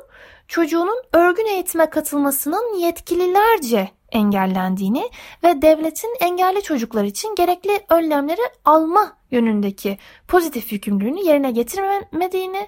çocuğunun 0.47 1.03
örgün 1.13 1.45
eğitime 1.45 1.89
katılmasının 1.89 2.79
yetkililerce 2.79 3.89
engellendiğini 4.11 5.09
ve 5.43 5.61
devletin 5.61 6.15
engelli 6.19 6.61
çocuklar 6.61 7.03
için 7.03 7.35
gerekli 7.35 7.85
önlemleri 7.89 8.41
alma 8.65 9.18
yönündeki 9.31 9.97
pozitif 10.27 10.71
yükümlülüğünü 10.73 11.27
yerine 11.27 11.51
getirmediğini, 11.51 12.67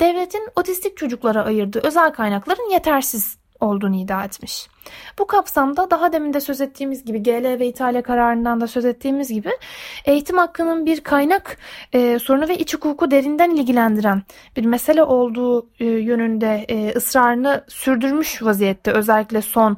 devletin 0.00 0.48
otistik 0.56 0.96
çocuklara 0.96 1.44
ayırdığı 1.44 1.80
özel 1.86 2.12
kaynakların 2.12 2.70
yetersiz 2.70 3.42
olduğunu 3.62 3.96
iddia 3.96 4.24
etmiş. 4.24 4.68
Bu 5.18 5.26
kapsamda 5.26 5.90
daha 5.90 6.12
demin 6.12 6.32
de 6.32 6.40
söz 6.40 6.60
ettiğimiz 6.60 7.04
gibi 7.04 7.22
GL 7.22 7.58
ve 7.58 7.66
İtalya 7.66 8.02
kararından 8.02 8.60
da 8.60 8.66
söz 8.66 8.84
ettiğimiz 8.84 9.32
gibi 9.32 9.50
eğitim 10.04 10.38
hakkının 10.38 10.86
bir 10.86 11.00
kaynak 11.00 11.56
e, 11.92 12.18
sorunu 12.18 12.48
ve 12.48 12.58
iç 12.58 12.74
hukuku 12.74 13.10
derinden 13.10 13.50
ilgilendiren 13.50 14.22
bir 14.56 14.64
mesele 14.64 15.02
olduğu 15.02 15.66
e, 15.80 15.84
yönünde 15.84 16.64
e, 16.68 16.92
ısrarını 16.96 17.64
sürdürmüş 17.68 18.42
vaziyette 18.42 18.92
özellikle 18.92 19.42
son 19.42 19.76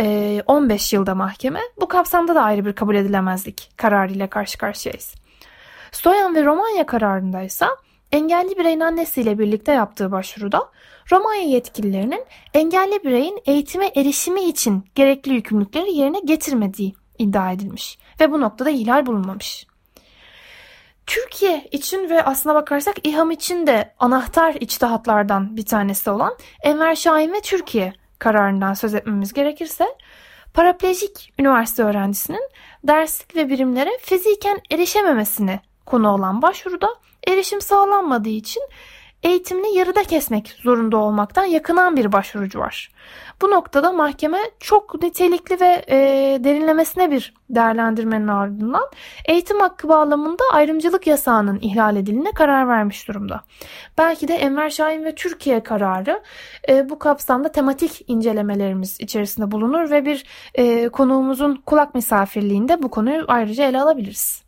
e, 0.00 0.42
15 0.46 0.92
yılda 0.92 1.14
mahkeme. 1.14 1.60
Bu 1.80 1.88
kapsamda 1.88 2.34
da 2.34 2.42
ayrı 2.42 2.64
bir 2.64 2.72
kabul 2.72 2.94
edilemezlik 2.94 3.70
kararıyla 3.76 4.30
karşı 4.30 4.58
karşıyayız. 4.58 5.27
Stoyan 5.92 6.34
ve 6.34 6.44
Romanya 6.44 6.86
kararında 6.86 7.42
ise 7.42 7.66
engelli 8.12 8.58
bireyin 8.58 8.80
annesiyle 8.80 9.38
birlikte 9.38 9.72
yaptığı 9.72 10.12
başvuruda 10.12 10.70
Romanya 11.12 11.42
yetkililerinin 11.42 12.24
engelli 12.54 13.04
bireyin 13.04 13.40
eğitime 13.46 13.90
erişimi 13.96 14.44
için 14.44 14.84
gerekli 14.94 15.32
yükümlülükleri 15.32 15.92
yerine 15.92 16.20
getirmediği 16.20 16.94
iddia 17.18 17.52
edilmiş 17.52 17.98
ve 18.20 18.32
bu 18.32 18.40
noktada 18.40 18.70
ihlal 18.70 19.06
bulunmamış. 19.06 19.66
Türkiye 21.06 21.68
için 21.72 22.10
ve 22.10 22.24
aslına 22.24 22.54
bakarsak 22.54 23.06
İHAM 23.06 23.30
için 23.30 23.66
de 23.66 23.94
anahtar 23.98 24.54
içtihatlardan 24.54 25.56
bir 25.56 25.66
tanesi 25.66 26.10
olan 26.10 26.36
Enver 26.62 26.94
Şahin 26.94 27.32
ve 27.32 27.40
Türkiye 27.40 27.92
kararından 28.18 28.74
söz 28.74 28.94
etmemiz 28.94 29.32
gerekirse 29.32 29.86
paraplejik 30.54 31.32
üniversite 31.38 31.82
öğrencisinin 31.82 32.50
derslik 32.84 33.36
ve 33.36 33.48
birimlere 33.48 33.90
fiziken 34.00 34.60
erişememesine 34.70 35.60
konu 35.88 36.14
olan 36.14 36.42
başvuruda 36.42 36.88
erişim 37.28 37.60
sağlanmadığı 37.60 38.28
için 38.28 38.62
eğitimini 39.22 39.74
yarıda 39.74 40.04
kesmek 40.04 40.48
zorunda 40.62 40.96
olmaktan 40.96 41.44
yakınan 41.44 41.96
bir 41.96 42.12
başvurucu 42.12 42.58
var. 42.58 42.90
Bu 43.42 43.50
noktada 43.50 43.92
mahkeme 43.92 44.38
çok 44.60 45.02
nitelikli 45.02 45.60
ve 45.60 45.84
e, 45.88 45.96
derinlemesine 46.44 47.10
bir 47.10 47.34
değerlendirmenin 47.50 48.28
ardından 48.28 48.90
eğitim 49.24 49.60
hakkı 49.60 49.88
bağlamında 49.88 50.44
ayrımcılık 50.52 51.06
yasağının 51.06 51.58
ihlal 51.60 51.96
edildiğine 51.96 52.32
karar 52.32 52.68
vermiş 52.68 53.08
durumda. 53.08 53.40
Belki 53.98 54.28
de 54.28 54.34
Enver 54.34 54.70
Şahin 54.70 55.04
ve 55.04 55.14
Türkiye 55.14 55.62
kararı 55.62 56.22
e, 56.68 56.90
bu 56.90 56.98
kapsamda 56.98 57.52
tematik 57.52 58.04
incelemelerimiz 58.08 59.00
içerisinde 59.00 59.50
bulunur 59.50 59.90
ve 59.90 60.04
bir 60.04 60.24
e, 60.54 60.88
konuğumuzun 60.88 61.62
kulak 61.66 61.94
misafirliğinde 61.94 62.82
bu 62.82 62.90
konuyu 62.90 63.24
ayrıca 63.28 63.64
ele 63.64 63.80
alabiliriz. 63.80 64.47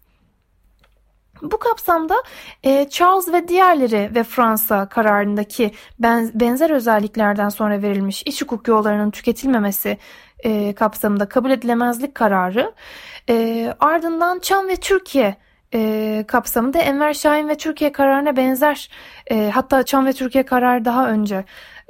Bu 1.43 1.59
kapsamda 1.59 2.15
e, 2.63 2.89
Charles 2.91 3.33
ve 3.33 3.49
diğerleri 3.49 4.11
ve 4.15 4.25
Fransa 4.25 4.89
kararındaki 4.89 5.71
ben, 5.99 6.31
benzer 6.35 6.71
özelliklerden 6.71 7.49
sonra 7.49 7.83
verilmiş 7.83 8.23
iç 8.27 8.43
hukuk 8.43 8.69
yollarının 8.69 9.11
tüketilmemesi 9.11 9.99
e, 10.45 10.73
kapsamında 10.75 11.29
kabul 11.29 11.51
edilemezlik 11.51 12.15
kararı 12.15 12.73
e, 13.29 13.75
ardından 13.81 14.39
Çam 14.39 14.69
ve 14.69 14.77
Türkiye 14.77 15.37
e, 15.75 16.25
kapsamında 16.29 16.79
Enver 16.79 17.15
Şahin 17.15 17.49
ve 17.49 17.57
Türkiye 17.57 17.93
kararına 17.93 18.37
benzer 18.37 18.91
e, 19.31 19.51
hatta 19.55 19.83
Çam 19.83 20.07
ve 20.07 20.13
Türkiye 20.13 20.45
kararı 20.45 20.85
daha 20.85 21.11
önce 21.11 21.45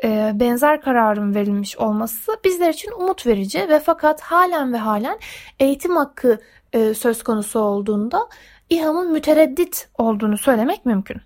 e, 0.04 0.30
benzer 0.34 0.80
kararın 0.80 1.34
verilmiş 1.34 1.76
olması 1.76 2.36
bizler 2.44 2.70
için 2.70 2.90
umut 2.90 3.26
verici 3.26 3.68
ve 3.68 3.80
fakat 3.80 4.20
halen 4.20 4.72
ve 4.72 4.78
halen 4.78 5.18
eğitim 5.60 5.96
hakkı 5.96 6.38
e, 6.72 6.94
söz 6.94 7.22
konusu 7.22 7.60
olduğunda 7.60 8.28
İHA'nın 8.70 9.12
mütereddit 9.12 9.88
olduğunu 9.98 10.38
söylemek 10.38 10.86
mümkün. 10.86 11.16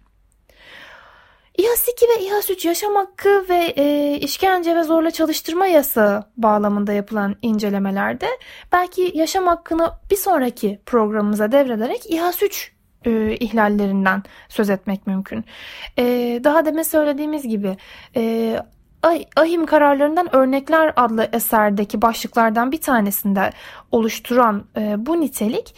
İHAS 1.59 1.89
2 1.89 2.07
ve 2.07 2.25
İHAS 2.25 2.51
3 2.51 2.65
yaşam 2.65 2.95
hakkı 2.95 3.49
ve 3.49 3.73
e, 3.77 4.17
işkence 4.19 4.77
ve 4.77 4.83
zorla 4.83 5.11
çalıştırma 5.11 5.67
yasağı 5.67 6.25
bağlamında 6.37 6.93
yapılan 6.93 7.37
incelemelerde 7.43 8.27
belki 8.73 9.13
yaşam 9.15 9.47
hakkını 9.47 9.91
bir 10.11 10.17
sonraki 10.17 10.81
programımıza 10.87 11.53
devrederek 11.53 12.11
İHAS 12.11 12.43
3 12.43 12.73
e, 13.05 13.37
ihlallerinden 13.37 14.23
söz 14.49 14.71
etmek 14.71 15.07
mümkün. 15.07 15.45
E, 15.99 16.05
daha 16.45 16.65
demin 16.65 16.83
söylediğimiz 16.83 17.49
gibi 17.49 17.77
e, 18.17 18.57
Ahim 19.37 19.67
kararlarından 19.67 20.37
örnekler 20.37 20.93
adlı 20.97 21.29
eserdeki 21.33 22.03
başlıklardan 22.03 22.73
bir 22.73 22.81
tanesinde 22.81 23.51
oluşturan 23.93 24.65
e, 24.77 25.07
bu 25.07 25.21
nitelik 25.21 25.75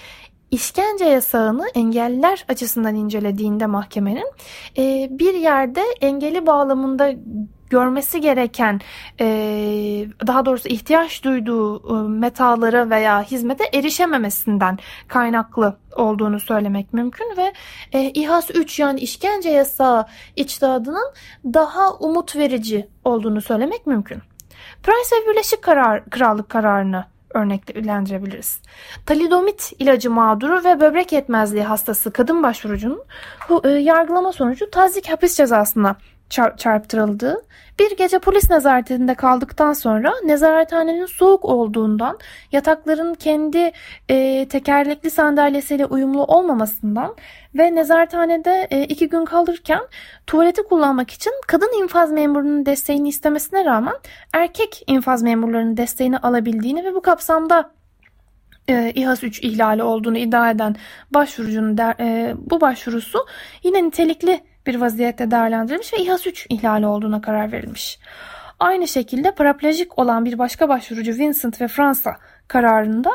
işkence 0.51 1.05
yasağını 1.05 1.69
engelliler 1.75 2.45
açısından 2.49 2.95
incelediğinde 2.95 3.67
mahkemenin 3.67 4.27
e, 4.79 5.09
bir 5.11 5.35
yerde 5.35 5.83
engeli 6.01 6.47
bağlamında 6.47 7.13
görmesi 7.71 8.21
gereken 8.21 8.81
e, 9.21 9.27
daha 10.27 10.47
doğrusu 10.47 10.69
ihtiyaç 10.69 11.25
duyduğu 11.25 11.99
e, 11.99 12.09
metalara 12.09 12.91
veya 12.91 13.23
hizmete 13.23 13.65
erişememesinden 13.73 14.79
kaynaklı 15.09 15.77
olduğunu 15.97 16.41
söylemek 16.41 16.93
mümkün 16.93 17.37
ve 17.37 17.53
e, 17.93 18.11
İHAS 18.11 18.51
3 18.51 18.79
yani 18.79 19.01
işkence 19.01 19.51
yasağı 19.51 20.07
içtihadının 20.37 21.13
daha 21.45 21.95
umut 21.95 22.37
verici 22.37 22.89
olduğunu 23.05 23.41
söylemek 23.41 23.87
mümkün. 23.87 24.19
Price 24.83 25.17
ve 25.17 25.31
Birleşik 25.31 25.63
Karar, 25.63 26.05
Krallık 26.11 26.49
kararını 26.49 27.05
örneklendirebiliriz. 27.37 28.61
Talidomit 29.07 29.73
ilacı 29.79 30.11
mağduru 30.11 30.65
ve 30.65 30.81
böbrek 30.81 31.13
yetmezliği 31.13 31.65
hastası 31.65 32.11
kadın 32.11 32.43
başvurucunun 32.43 33.05
bu 33.49 33.63
e, 33.65 33.69
yargılama 33.69 34.33
sonucu 34.33 34.71
tazik 34.71 35.11
hapis 35.11 35.37
cezasına 35.37 35.97
çarptırıldığı, 36.31 37.43
bir 37.79 37.97
gece 37.97 38.19
polis 38.19 38.51
nezaretinde 38.51 39.15
kaldıktan 39.15 39.73
sonra 39.73 40.13
nezarethanenin 40.25 41.07
soğuk 41.07 41.45
olduğundan, 41.45 42.19
yatakların 42.53 43.15
kendi 43.15 43.73
e, 44.09 44.49
tekerlekli 44.49 45.11
sandalyesiyle 45.11 45.87
uyumlu 45.87 46.25
olmamasından 46.25 47.15
ve 47.55 47.75
nezarethanede 47.75 48.67
e, 48.71 48.85
iki 48.85 49.09
gün 49.09 49.25
kalırken 49.25 49.81
tuvaleti 50.27 50.63
kullanmak 50.63 51.11
için 51.11 51.33
kadın 51.47 51.83
infaz 51.83 52.13
memurunun 52.13 52.67
desteğini 52.67 53.09
istemesine 53.09 53.65
rağmen 53.65 53.95
erkek 54.33 54.83
infaz 54.87 55.23
memurlarının 55.23 55.77
desteğini 55.77 56.19
alabildiğini 56.19 56.85
ve 56.85 56.95
bu 56.95 57.03
kapsamda 57.03 57.71
e, 58.69 58.93
İHAS 58.95 59.25
3 59.25 59.43
ihlali 59.43 59.83
olduğunu 59.83 60.19
iddia 60.19 60.51
eden 60.51 60.77
başvurucunun 61.11 61.79
der, 61.79 61.95
e, 62.01 62.35
bu 62.37 62.61
başvurusu 62.61 63.27
yine 63.63 63.85
nitelikli 63.85 64.41
bir 64.67 64.75
vaziyette 64.75 65.31
değerlendirilmiş 65.31 65.93
ve 65.93 65.99
İHAS 65.99 66.27
3 66.27 66.47
ihlali 66.51 66.87
olduğuna 66.87 67.21
karar 67.21 67.53
verilmiş. 67.53 67.99
Aynı 68.61 68.89
şekilde 68.89 69.31
paraplajik 69.31 69.99
olan 69.99 70.25
bir 70.25 70.39
başka 70.39 70.69
başvurucu 70.69 71.13
Vincent 71.13 71.61
ve 71.61 71.69
Fransa 71.69 72.17
kararında 72.49 73.11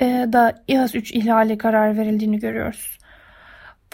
e, 0.00 0.04
da 0.32 0.62
İHAS 0.68 0.94
3 0.94 1.12
ihlali 1.12 1.58
karar 1.58 1.96
verildiğini 1.96 2.38
görüyoruz. 2.38 2.98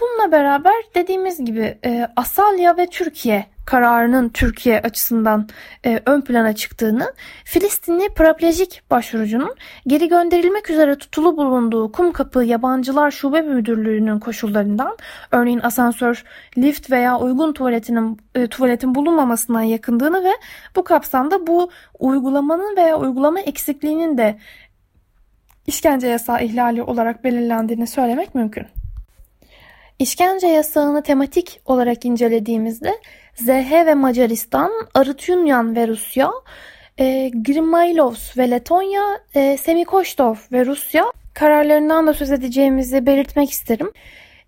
Bununla 0.00 0.32
beraber 0.32 0.74
dediğimiz 0.94 1.44
gibi 1.44 1.78
e, 1.84 2.08
Asalya 2.16 2.76
ve 2.76 2.86
Türkiye 2.86 3.46
kararının 3.66 4.28
Türkiye 4.28 4.80
açısından 4.80 5.48
e, 5.86 6.00
ön 6.06 6.20
plana 6.20 6.54
çıktığını, 6.54 7.12
Filistinli 7.44 8.08
paraplejik 8.08 8.82
başvurucunun 8.90 9.54
geri 9.86 10.08
gönderilmek 10.08 10.70
üzere 10.70 10.98
tutulu 10.98 11.36
bulunduğu 11.36 11.92
Kumkapı 11.92 12.44
Yabancılar 12.44 13.10
Şube 13.10 13.40
Müdürlüğü'nün 13.40 14.18
koşullarından, 14.18 14.96
örneğin 15.30 15.60
asansör, 15.60 16.24
lift 16.58 16.90
veya 16.90 17.18
uygun 17.18 17.52
tuvaletinin 17.52 18.18
e, 18.34 18.46
tuvaletin 18.46 18.94
bulunmamasından 18.94 19.62
yakındığını 19.62 20.24
ve 20.24 20.32
bu 20.76 20.84
kapsamda 20.84 21.46
bu 21.46 21.70
uygulamanın 21.98 22.76
veya 22.76 22.98
uygulama 22.98 23.40
eksikliğinin 23.40 24.18
de 24.18 24.38
işkence 25.66 26.06
yasağı 26.06 26.44
ihlali 26.44 26.82
olarak 26.82 27.24
belirlendiğini 27.24 27.86
söylemek 27.86 28.34
mümkün. 28.34 28.79
İşkence 30.00 30.46
yasağını 30.46 31.02
tematik 31.02 31.60
olarak 31.66 32.04
incelediğimizde 32.04 32.98
ZH 33.34 33.72
ve 33.72 33.94
Macaristan, 33.94 34.70
Arıtyunyan 34.94 35.76
ve 35.76 35.88
Rusya, 35.88 36.30
e, 36.98 37.30
Grimailovs 37.34 38.38
ve 38.38 38.50
Letonya, 38.50 39.02
e, 39.34 39.56
Semikoştov 39.56 40.34
ve 40.52 40.66
Rusya 40.66 41.04
kararlarından 41.34 42.06
da 42.06 42.14
söz 42.14 42.30
edeceğimizi 42.30 43.06
belirtmek 43.06 43.50
isterim. 43.50 43.90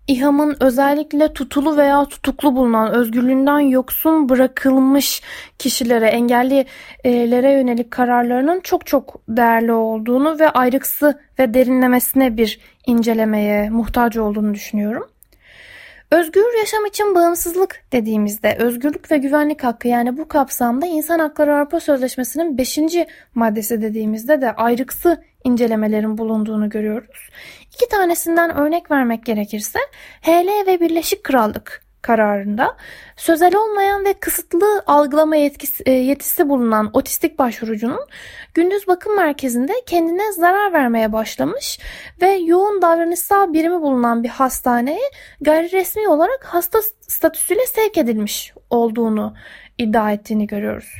İHA'mın 0.07 0.57
özellikle 0.59 1.33
tutulu 1.33 1.77
veya 1.77 2.05
tutuklu 2.05 2.55
bulunan 2.55 2.93
özgürlüğünden 2.93 3.59
yoksun 3.59 4.29
bırakılmış 4.29 5.21
kişilere, 5.59 6.07
engellilere 6.07 7.51
yönelik 7.51 7.91
kararlarının 7.91 8.59
çok 8.59 8.85
çok 8.85 9.21
değerli 9.29 9.71
olduğunu 9.71 10.39
ve 10.39 10.49
ayrıksı 10.49 11.19
ve 11.39 11.53
derinlemesine 11.53 12.37
bir 12.37 12.59
incelemeye 12.85 13.69
muhtaç 13.69 14.17
olduğunu 14.17 14.53
düşünüyorum. 14.53 15.12
Özgür 16.13 16.57
yaşam 16.59 16.85
için 16.85 17.15
bağımsızlık 17.15 17.83
dediğimizde 17.91 18.55
özgürlük 18.59 19.11
ve 19.11 19.17
güvenlik 19.17 19.63
hakkı 19.63 19.87
yani 19.87 20.17
bu 20.17 20.27
kapsamda 20.27 20.85
İnsan 20.85 21.19
Hakları 21.19 21.55
Avrupa 21.55 21.79
Sözleşmesi'nin 21.79 22.57
5. 22.57 22.79
maddesi 23.35 23.81
dediğimizde 23.81 24.41
de 24.41 24.51
ayrıksı 24.51 25.23
incelemelerin 25.43 26.17
bulunduğunu 26.17 26.69
görüyoruz. 26.69 27.29
İki 27.73 27.87
tanesinden 27.89 28.57
örnek 28.57 28.91
vermek 28.91 29.25
gerekirse 29.25 29.79
HL 30.21 30.67
ve 30.67 30.79
Birleşik 30.79 31.23
Krallık 31.23 31.82
kararında 32.03 32.77
sözel 33.15 33.55
olmayan 33.55 34.05
ve 34.05 34.13
kısıtlı 34.13 34.83
algılama 34.87 35.35
yetkisi, 35.35 35.83
e, 35.85 35.91
yetisi 35.91 36.49
bulunan 36.49 36.89
otistik 36.93 37.39
başvurucunun 37.39 38.07
gündüz 38.53 38.87
bakım 38.87 39.15
merkezinde 39.15 39.73
kendine 39.85 40.31
zarar 40.31 40.73
vermeye 40.73 41.13
başlamış 41.13 41.79
ve 42.21 42.31
yoğun 42.31 42.81
davranışsal 42.81 43.53
birimi 43.53 43.81
bulunan 43.81 44.23
bir 44.23 44.29
hastaneye 44.29 45.11
gayri 45.41 45.71
resmi 45.71 46.07
olarak 46.07 46.45
hasta 46.45 46.79
statüsüyle 47.07 47.65
sevk 47.65 47.97
edilmiş 47.97 48.53
olduğunu 48.69 49.33
iddia 49.77 50.11
ettiğini 50.11 50.47
görüyoruz. 50.47 50.91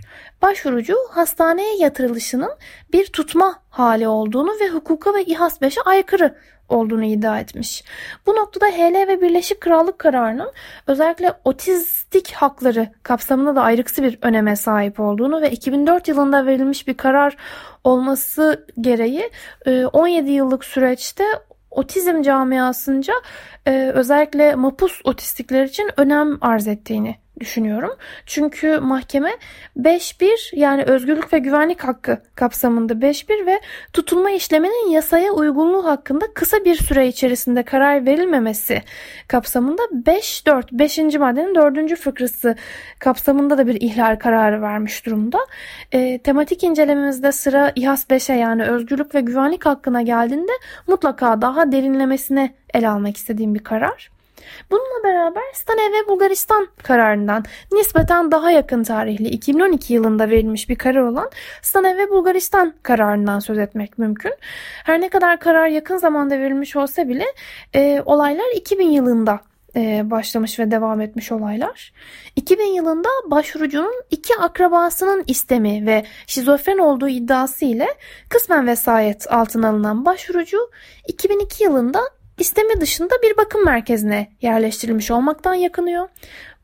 Başvurucu 0.41 0.95
hastaneye 1.09 1.75
yatırılışının 1.77 2.51
bir 2.93 3.05
tutma 3.05 3.59
hali 3.69 4.07
olduğunu 4.07 4.51
ve 4.61 4.69
hukuka 4.69 5.13
ve 5.13 5.23
İHAS 5.23 5.61
5'e 5.61 5.81
aykırı 5.85 6.35
olduğunu 6.69 7.05
iddia 7.05 7.39
etmiş. 7.39 7.83
Bu 8.25 8.35
noktada 8.35 8.65
HL 8.65 9.07
ve 9.07 9.21
Birleşik 9.21 9.61
Krallık 9.61 9.99
kararının 9.99 10.51
özellikle 10.87 11.33
otiztik 11.45 12.31
hakları 12.31 12.89
kapsamında 13.03 13.55
da 13.55 13.61
ayrıksı 13.61 14.03
bir 14.03 14.17
öneme 14.21 14.55
sahip 14.55 14.99
olduğunu 14.99 15.41
ve 15.41 15.51
2004 15.51 16.07
yılında 16.07 16.45
verilmiş 16.45 16.87
bir 16.87 16.93
karar 16.93 17.37
olması 17.83 18.65
gereği 18.81 19.29
17 19.93 20.29
e, 20.29 20.33
yıllık 20.33 20.65
süreçte 20.65 21.23
otizm 21.71 22.21
camiasınca 22.21 23.13
e, 23.65 23.91
özellikle 23.93 24.55
mapus 24.55 25.01
otistikler 25.03 25.63
için 25.63 25.89
önem 25.97 26.37
arz 26.41 26.67
ettiğini 26.67 27.22
düşünüyorum. 27.39 27.91
Çünkü 28.25 28.79
mahkeme 28.79 29.31
5-1 29.77 30.55
yani 30.55 30.83
özgürlük 30.83 31.33
ve 31.33 31.39
güvenlik 31.39 31.83
hakkı 31.83 32.21
kapsamında 32.35 32.93
5-1 32.93 33.45
ve 33.45 33.59
tutulma 33.93 34.31
işleminin 34.31 34.89
yasaya 34.89 35.31
uygunluğu 35.31 35.85
hakkında 35.85 36.25
kısa 36.33 36.65
bir 36.65 36.75
süre 36.75 37.07
içerisinde 37.07 37.63
karar 37.63 38.05
verilmemesi 38.05 38.81
kapsamında 39.27 39.81
5-4 39.81 40.63
5. 40.71 40.97
maddenin 40.97 41.55
4. 41.55 41.95
fıkrası 41.95 42.55
kapsamında 42.99 43.57
da 43.57 43.67
bir 43.67 43.81
ihlal 43.81 44.19
kararı 44.19 44.61
vermiş 44.61 45.05
durumda. 45.05 45.39
E, 45.91 46.17
tematik 46.17 46.63
incelememizde 46.63 47.31
sıra 47.31 47.71
İHAS 47.75 48.05
5'e 48.05 48.35
yani 48.35 48.63
özgürlük 48.63 49.15
ve 49.15 49.21
güvenlik 49.21 49.65
hakkına 49.65 50.01
geldiğinde 50.01 50.51
mutlaka 50.87 51.41
daha 51.41 51.71
derinlemesine 51.71 52.53
ele 52.73 52.89
almak 52.89 53.17
istediğim 53.17 53.55
bir 53.55 53.63
karar. 53.63 54.13
Bununla 54.71 55.03
beraber 55.03 55.43
Stane 55.53 55.81
ve 55.81 56.07
Bulgaristan 56.07 56.67
kararından 56.83 57.43
nispeten 57.71 58.31
daha 58.31 58.51
yakın 58.51 58.83
tarihli 58.83 59.27
2012 59.27 59.93
yılında 59.93 60.29
verilmiş 60.29 60.69
bir 60.69 60.75
karar 60.75 61.01
olan 61.01 61.29
Stane 61.61 61.97
ve 61.97 62.09
Bulgaristan 62.09 62.73
kararından 62.83 63.39
söz 63.39 63.57
etmek 63.57 63.97
mümkün. 63.97 64.33
Her 64.83 65.01
ne 65.01 65.09
kadar 65.09 65.39
karar 65.39 65.67
yakın 65.67 65.97
zamanda 65.97 66.39
verilmiş 66.39 66.75
olsa 66.75 67.09
bile 67.09 67.25
e, 67.75 68.01
olaylar 68.05 68.55
2000 68.55 68.89
yılında 68.89 69.39
e, 69.75 70.11
başlamış 70.11 70.59
ve 70.59 70.71
devam 70.71 71.01
etmiş 71.01 71.31
olaylar. 71.31 71.93
2000 72.35 72.63
yılında 72.63 73.09
başvurucunun 73.25 74.03
iki 74.11 74.35
akrabasının 74.35 75.23
istemi 75.27 75.85
ve 75.85 76.05
şizofren 76.27 76.77
olduğu 76.77 77.07
iddiası 77.07 77.65
ile 77.65 77.87
kısmen 78.29 78.67
vesayet 78.67 79.33
altına 79.33 79.69
alınan 79.69 80.05
başvurucu 80.05 80.57
2002 81.07 81.63
yılında 81.63 81.99
istemi 82.37 82.81
dışında 82.81 83.15
bir 83.23 83.37
bakım 83.37 83.65
merkezine 83.65 84.31
yerleştirilmiş 84.41 85.11
olmaktan 85.11 85.53
yakınıyor. 85.53 86.09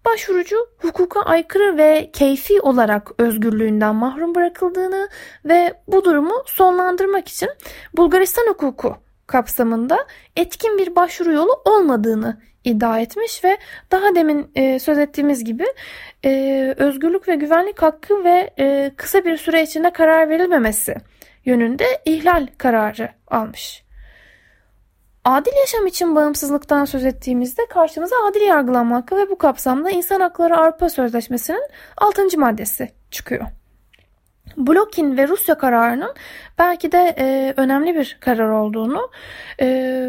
Başvurucu 0.06 0.58
hukuka 0.78 1.22
aykırı 1.22 1.78
ve 1.78 2.10
keyfi 2.14 2.62
olarak 2.62 3.12
özgürlüğünden 3.18 3.96
mahrum 3.96 4.36
bırakıldığını 4.36 5.10
ve 5.46 5.74
bu 5.88 6.06
durumu 6.06 6.44
sonlandırmak 6.46 7.28
için 7.28 7.50
Bulgaristan 7.98 8.48
hukuku 8.48 8.96
kapsamında 9.28 10.08
etkin 10.36 10.78
bir 10.78 10.96
başvuru 10.96 11.32
yolu 11.32 11.62
olmadığını 11.66 12.42
iddia 12.64 13.00
etmiş 13.00 13.44
ve 13.44 13.58
daha 13.92 14.16
demin 14.16 14.52
e, 14.56 14.80
söz 14.80 14.98
ettiğimiz 14.98 15.44
gibi 15.44 15.66
e, 16.26 16.76
özgürlük 16.78 17.28
ve 17.28 17.36
güvenlik 17.36 17.82
hakkı 17.82 18.24
ve 18.24 18.54
e, 18.60 18.92
kısa 18.96 19.26
bir 19.26 19.38
süre 19.38 19.64
içinde 19.64 19.94
karar 19.94 20.30
verilmemesi 20.30 20.96
yönünde 21.46 21.86
ihlal 22.06 22.48
kararı 22.58 23.10
almış. 23.28 23.89
Adil 25.30 25.52
yaşam 25.60 25.88
için 25.88 26.16
bağımsızlıktan 26.16 26.86
söz 26.86 27.06
ettiğimizde 27.06 27.66
karşımıza 27.66 28.16
adil 28.30 28.42
yargılanma 28.42 28.96
hakkı 28.96 29.18
ve 29.18 29.30
bu 29.30 29.38
kapsamda 29.38 29.90
İnsan 29.90 30.22
Hakları 30.22 30.58
Avrupa 30.58 30.90
Sözleşmesi'nin 30.90 31.64
6. 31.98 32.40
maddesi 32.40 32.90
çıkıyor. 33.12 33.46
Blokin 34.58 35.18
ve 35.18 35.28
Rusya 35.28 35.58
kararının 35.58 36.14
belki 36.58 36.92
de 36.92 37.16
e, 37.18 37.54
önemli 37.58 37.96
bir 37.96 38.18
karar 38.22 38.50
olduğunu, 38.50 39.10
e, 39.62 39.66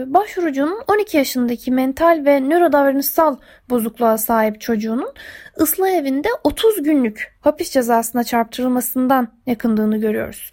başvurucunun 0.07 0.83
12 0.89 1.17
yaşındaki 1.17 1.71
mental 1.71 2.23
ve 2.25 2.41
nörodavranışsal 2.41 3.37
bozukluğa 3.71 4.19
sahip 4.19 4.61
çocuğunun 4.61 5.13
ıslah 5.61 5.89
evinde 5.89 6.29
30 6.45 6.83
günlük 6.83 7.37
hapis 7.41 7.71
cezasına 7.71 8.25
çarptırılmasından 8.25 9.29
yakındığını 9.47 9.97
görüyoruz. 9.97 10.51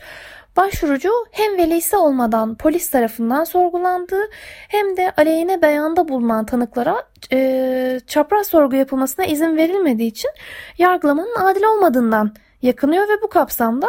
Başvurucu 0.57 1.11
hem 1.31 1.57
velisi 1.57 1.97
olmadan 1.97 2.55
polis 2.55 2.89
tarafından 2.89 3.43
sorgulandığı 3.43 4.29
hem 4.67 4.97
de 4.97 5.13
aleyhine 5.17 5.61
beyanda 5.61 6.07
bulunan 6.07 6.45
tanıklara 6.45 7.03
e, 7.31 7.99
çapraz 8.07 8.47
sorgu 8.47 8.75
yapılmasına 8.75 9.25
izin 9.25 9.57
verilmediği 9.57 10.09
için 10.09 10.31
yargılamanın 10.77 11.35
adil 11.35 11.63
olmadığından 11.63 12.33
yakınıyor 12.61 13.03
ve 13.03 13.21
bu 13.21 13.29
kapsamda 13.29 13.87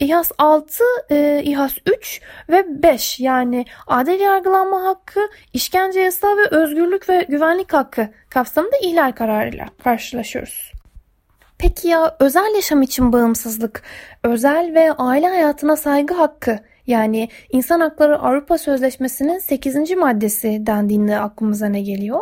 İHAS 0.00 0.32
6, 0.38 0.84
e, 1.10 1.42
İHAS 1.44 1.72
3 1.86 2.20
ve 2.48 2.82
5 2.82 3.20
yani 3.20 3.64
adil 3.86 4.20
yargılanma 4.20 4.84
hakkı, 4.84 5.20
işkence 5.52 6.00
yasağı 6.00 6.36
ve 6.36 6.46
özgürlük 6.50 7.08
ve 7.08 7.26
güvenlik 7.28 7.72
hakkı 7.72 8.08
kapsamında 8.30 8.76
ihlal 8.82 9.12
kararıyla 9.12 9.66
karşılaşıyoruz. 9.84 10.77
Peki 11.58 11.88
ya 11.88 12.16
özel 12.20 12.54
yaşam 12.54 12.82
için 12.82 13.12
bağımsızlık, 13.12 13.82
özel 14.24 14.74
ve 14.74 14.92
aile 14.92 15.28
hayatına 15.28 15.76
saygı 15.76 16.14
hakkı 16.14 16.58
yani 16.86 17.28
İnsan 17.50 17.80
Hakları 17.80 18.18
Avrupa 18.18 18.58
Sözleşmesi'nin 18.58 19.38
8. 19.38 19.90
maddesi 19.90 20.66
dendiğinde 20.66 21.18
aklımıza 21.18 21.66
ne 21.66 21.80
geliyor? 21.80 22.20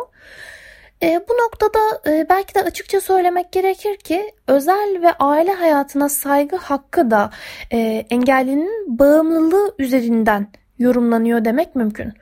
E, 1.03 1.21
bu 1.29 1.33
noktada 1.33 1.79
e, 2.07 2.29
belki 2.29 2.55
de 2.55 2.61
açıkça 2.63 3.01
söylemek 3.01 3.51
gerekir 3.51 3.97
ki 3.97 4.33
özel 4.47 4.99
ve 5.01 5.11
aile 5.11 5.53
hayatına 5.53 6.09
saygı 6.09 6.55
hakkı 6.55 7.11
da 7.11 7.29
e, 7.71 8.05
engellinin 8.09 8.99
bağımlılığı 8.99 9.75
üzerinden 9.79 10.47
yorumlanıyor 10.79 11.45
demek 11.45 11.75
mümkün. 11.75 12.13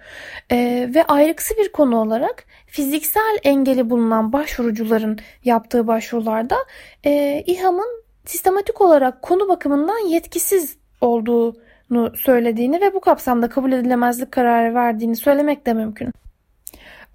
E, 0.52 0.90
ve 0.96 1.04
ayrıksı 1.04 1.58
bir 1.58 1.72
konu 1.72 1.98
olarak 2.02 2.46
fiziksel 2.76 3.38
engeli 3.44 3.90
bulunan 3.90 4.34
başvurucuların 4.34 5.20
yaptığı 5.46 5.88
başvurularda 5.88 6.56
e, 7.04 7.44
İHA'mın 7.48 8.04
sistematik 8.26 8.82
olarak 8.82 9.22
konu 9.22 9.48
bakımından 9.50 10.08
yetkisiz 10.08 10.78
olduğunu 11.02 12.16
söylediğini 12.16 12.82
ve 12.82 12.94
bu 12.94 13.02
kapsamda 13.02 13.50
kabul 13.50 13.72
edilemezlik 13.72 14.32
kararı 14.32 14.76
verdiğini 14.76 15.16
söylemek 15.16 15.66
de 15.66 15.74
mümkün. 15.74 16.12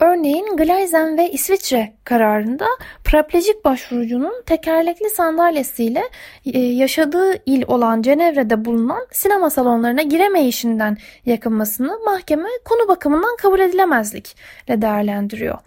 Örneğin 0.01 0.57
Gleizen 0.57 1.19
ve 1.19 1.31
İsviçre 1.31 1.93
kararında 2.05 2.67
paraplejik 3.05 3.65
başvurucunun 3.65 4.43
tekerlekli 4.47 5.11
sandalyesiyle 5.11 6.03
e, 6.47 6.59
yaşadığı 6.59 7.43
il 7.47 7.65
olan 7.67 8.03
Cenevre'de 8.03 8.65
bulunan 8.65 9.07
sinema 9.13 9.51
salonlarına 9.51 10.03
giremeyişinden 10.03 10.97
yakınmasını 11.27 11.99
mahkeme 12.05 12.49
konu 12.65 12.89
bakımından 12.89 13.37
kabul 13.37 13.61
edilemezlikle 13.61 14.83
değerlendiriyor. 14.83 15.59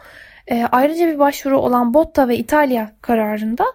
E, 0.51 0.65
ayrıca 0.71 1.08
bir 1.08 1.19
başvuru 1.19 1.60
olan 1.60 1.93
Botta 1.93 2.27
ve 2.27 2.38
İtalya 2.38 2.91
kararında 3.01 3.65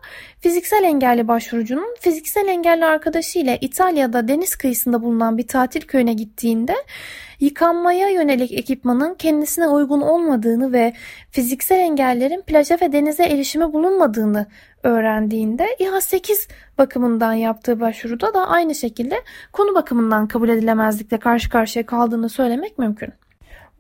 fiziksel 0.41 0.85
engelli 0.85 1.29
başvurucunun 1.29 1.97
fiziksel 2.01 2.49
engelli 2.49 2.85
arkadaşıyla 2.85 3.59
İtalya'da 3.61 4.29
deniz 4.29 4.57
kıyısında 4.57 5.03
bulunan 5.03 5.39
bir 5.39 5.47
tatil 5.47 5.81
köyüne 5.81 6.13
gittiğinde 6.13 6.75
yıkanmaya 7.41 8.09
yönelik 8.09 8.53
ekipmanın 8.53 9.15
kendisine 9.15 9.69
uygun 9.69 10.01
olmadığını 10.01 10.73
ve 10.73 10.93
fiziksel 11.31 11.79
engellerin 11.79 12.43
plaja 12.43 12.79
ve 12.83 12.93
denize 12.93 13.25
erişimi 13.25 13.73
bulunmadığını 13.73 14.47
öğrendiğinde 14.83 15.77
İHA 15.79 16.01
8 16.01 16.49
bakımından 16.79 17.33
yaptığı 17.33 17.81
başvuruda 17.81 18.35
da 18.35 18.49
aynı 18.49 18.75
şekilde 18.75 19.23
konu 19.53 19.75
bakımından 19.75 20.29
kabul 20.29 20.49
edilemezlikle 20.49 21.19
karşı 21.19 21.51
karşıya 21.51 21.87
kaldığını 21.87 22.29
söylemek 22.29 22.79
mümkün. 22.79 23.13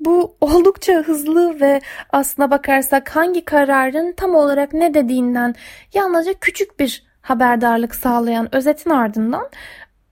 Bu 0.00 0.36
oldukça 0.40 0.92
hızlı 0.92 1.60
ve 1.60 1.80
aslına 2.10 2.50
bakarsak 2.50 3.16
hangi 3.16 3.44
kararın 3.44 4.12
tam 4.12 4.34
olarak 4.34 4.72
ne 4.72 4.94
dediğinden 4.94 5.54
yalnızca 5.94 6.32
küçük 6.40 6.80
bir 6.80 7.04
haberdarlık 7.22 7.94
sağlayan 7.94 8.54
özetin 8.54 8.90
ardından 8.90 9.48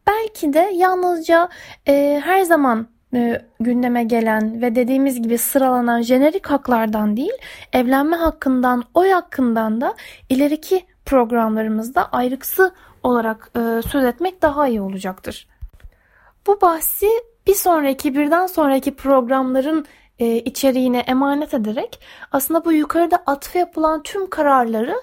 belki 0.07 0.53
de 0.53 0.71
yalnızca 0.75 1.49
e, 1.89 2.23
her 2.25 2.43
zaman 2.43 2.89
e, 3.15 3.43
gündeme 3.61 4.05
gelen 4.05 4.63
ve 4.63 4.75
dediğimiz 4.75 5.23
gibi 5.23 5.39
sıralanan 5.39 6.03
jenerik 6.03 6.47
haklardan 6.47 7.17
değil, 7.17 7.33
evlenme 7.73 8.17
hakkından, 8.17 8.85
oy 8.95 9.11
hakkından 9.11 9.81
da 9.81 9.95
ileriki 10.29 10.87
programlarımızda 11.05 12.09
ayrıksı 12.13 12.75
olarak 13.03 13.51
e, 13.57 13.83
söz 13.89 14.05
etmek 14.05 14.43
daha 14.43 14.69
iyi 14.69 14.81
olacaktır. 14.81 15.49
Bu 16.47 16.61
bahsi 16.61 17.09
bir 17.47 17.55
sonraki, 17.55 18.15
birden 18.15 18.47
sonraki 18.47 18.95
programların 18.95 19.87
e, 20.19 20.37
içeriğine 20.37 20.99
emanet 20.99 21.55
ederek 21.55 22.01
aslında 22.33 22.65
bu 22.65 22.73
yukarıda 22.73 23.17
atfı 23.27 23.59
yapılan 23.59 24.03
tüm 24.03 24.31
kararları 24.31 24.97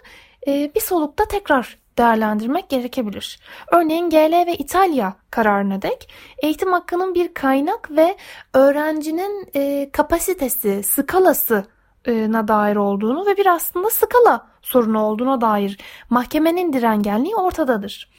e, 0.48 0.72
bir 0.76 0.80
solukta 0.80 1.26
tekrar 1.26 1.78
değerlendirmek 1.98 2.70
gerekebilir. 2.70 3.40
Örneğin 3.72 4.10
GL 4.10 4.48
ve 4.48 4.56
İtalya 4.56 5.14
kararına 5.32 5.82
dek 5.82 6.10
eğitim 6.38 6.72
hakkının 6.72 7.16
bir 7.16 7.34
kaynak 7.34 7.92
ve 7.92 8.18
öğrencinin 8.54 9.50
e, 9.56 9.90
kapasitesi, 9.92 10.84
skalası 10.84 11.66
na 12.08 12.48
dair 12.48 12.76
olduğunu 12.76 13.26
ve 13.26 13.38
bir 13.38 13.46
aslında 13.46 13.90
skala 13.90 14.48
sorunu 14.62 15.02
olduğuna 15.04 15.42
dair 15.42 15.78
mahkemenin 16.10 16.74
direngenliği 16.74 17.36
ortadadır. 17.36 18.10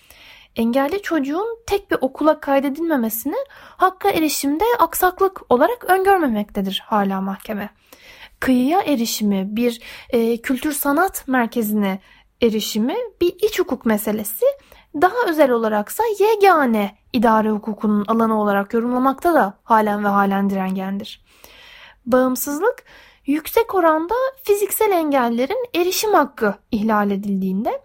Engelli 0.56 1.02
çocuğun 1.02 1.58
tek 1.66 1.90
bir 1.90 1.98
okula 2.00 2.40
kaydedilmemesini 2.40 3.36
hakka 3.76 4.10
erişimde 4.10 4.64
aksaklık 4.78 5.42
olarak 5.48 5.84
öngörmemektedir 5.84 6.82
hala 6.86 7.20
mahkeme. 7.20 7.70
Kıyıya 8.40 8.80
erişimi, 8.80 9.56
bir 9.56 9.80
e, 10.10 10.36
kültür 10.36 10.72
sanat 10.72 11.28
merkezine 11.28 12.00
erişimi 12.42 12.96
bir 13.20 13.34
iç 13.42 13.58
hukuk 13.58 13.86
meselesi. 13.86 14.46
Daha 14.94 15.16
özel 15.28 15.50
olaraksa 15.50 16.02
yegane 16.18 16.98
idare 17.12 17.50
hukukunun 17.50 18.04
alanı 18.08 18.40
olarak 18.40 18.74
yorumlamakta 18.74 19.34
da 19.34 19.58
halen 19.64 20.04
ve 20.04 20.08
halen 20.08 20.50
direngendir. 20.50 21.24
Bağımsızlık 22.06 22.84
yüksek 23.26 23.74
oranda 23.74 24.14
fiziksel 24.42 24.92
engellerin 24.92 25.66
erişim 25.74 26.12
hakkı 26.12 26.54
ihlal 26.70 27.10
edildiğinde 27.10 27.82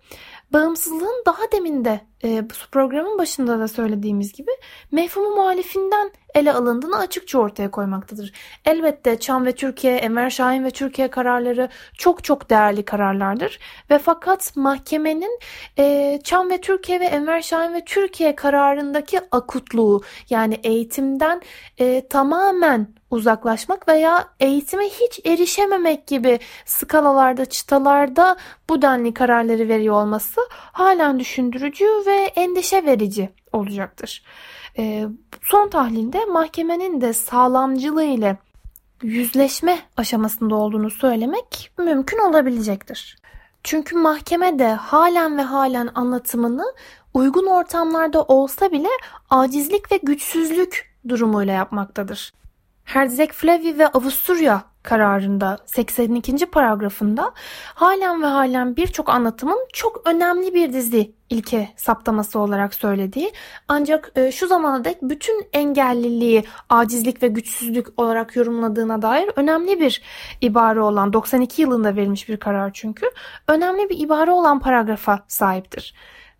bağımsızlığın 0.54 1.24
daha 1.26 1.52
demin 1.52 1.86
e, 2.24 2.44
programın 2.72 3.18
başında 3.18 3.60
da 3.60 3.68
söylediğimiz 3.68 4.34
gibi 4.34 4.52
mefhumu 4.92 5.36
muhalifinden 5.36 6.12
ele 6.36 6.54
alındığını 6.54 6.98
açıkça 6.98 7.40
ortaya 7.40 7.72
koymaktadır. 7.72 8.32
Elbette 8.66 9.20
Çam 9.20 9.46
ve 9.46 9.52
Türkiye, 9.52 9.96
Enver 9.96 10.30
Şahin 10.30 10.64
ve 10.64 10.72
Türkiye 10.72 11.08
kararları 11.08 11.70
çok 11.98 12.24
çok 12.24 12.50
değerli 12.50 12.86
kararlardır. 12.86 13.60
Ve 13.90 14.00
fakat 14.00 14.56
mahkemenin 14.56 15.40
e, 15.80 16.20
Çam 16.24 16.50
ve 16.50 16.62
Türkiye 16.62 17.00
ve 17.00 17.06
Enver 17.06 17.42
Şahin 17.42 17.74
ve 17.74 17.86
Türkiye 17.86 18.36
kararındaki 18.36 19.20
akutluğu 19.32 20.02
yani 20.30 20.60
eğitimden 20.64 21.42
e, 21.78 22.08
tamamen 22.08 22.88
uzaklaşmak 23.12 23.88
veya 23.88 24.26
eğitime 24.40 24.86
hiç 24.86 25.26
erişememek 25.26 26.08
gibi 26.08 26.40
skalalarda, 26.66 27.46
çıtalarda 27.46 28.38
bu 28.70 28.82
denli 28.82 29.14
kararları 29.14 29.68
veriyor 29.68 29.96
olması 29.96 30.42
halen 30.52 31.20
düşündürücü 31.20 31.86
ve 32.10 32.16
endişe 32.16 32.86
verici 32.86 33.30
olacaktır. 33.54 34.24
E, 34.78 35.06
son 35.42 35.70
tahlilde 35.70 36.26
mahkemenin 36.26 37.02
de 37.02 37.14
sağlamcılığı 37.14 38.04
ile 38.04 38.38
yüzleşme 39.04 39.80
aşamasında 39.98 40.56
olduğunu 40.56 40.90
söylemek 40.90 41.72
mümkün 41.78 42.18
olabilecektir. 42.18 43.18
Çünkü 43.64 43.96
mahkeme 43.96 44.60
de 44.60 44.74
halen 44.74 45.38
ve 45.38 45.42
halen 45.42 45.90
anlatımını 45.96 46.64
uygun 47.14 47.46
ortamlarda 47.46 48.24
olsa 48.24 48.72
bile 48.72 48.88
acizlik 49.30 49.92
ve 49.92 49.98
güçsüzlük 50.04 50.96
durumuyla 51.10 51.54
yapmaktadır. 51.54 52.34
Herzeg 52.84 53.32
Flevi 53.32 53.78
ve 53.78 53.88
Avusturya 53.88 54.64
kararında 54.84 55.58
82. 55.66 56.46
paragrafında 56.46 57.32
halen 57.66 58.22
ve 58.22 58.26
halen 58.26 58.76
birçok 58.76 59.10
anlatımın 59.10 59.68
çok 59.74 60.08
önemli 60.08 60.54
bir 60.54 60.74
dizi 60.74 61.14
ilke 61.30 61.70
saptaması 61.76 62.40
olarak 62.40 62.74
söylediği 62.74 63.32
ancak 63.68 64.12
e, 64.16 64.32
şu 64.32 64.48
zamana 64.48 64.86
dek 64.86 64.98
bütün 65.02 65.48
engelliliği 65.54 66.44
acizlik 66.70 67.24
ve 67.24 67.28
güçsüzlük 67.28 68.00
olarak 68.00 68.36
yorumladığına 68.36 69.02
dair 69.02 69.30
önemli 69.36 69.80
bir 69.80 70.02
ibare 70.42 70.82
olan 70.82 71.14
92 71.14 71.62
yılında 71.62 71.96
verilmiş 71.96 72.30
bir 72.30 72.38
karar 72.38 72.72
çünkü 72.74 73.06
önemli 73.48 73.90
bir 73.90 74.00
ibare 74.00 74.32
olan 74.32 74.60
paragrafa 74.60 75.26
sahiptir. 75.28 75.94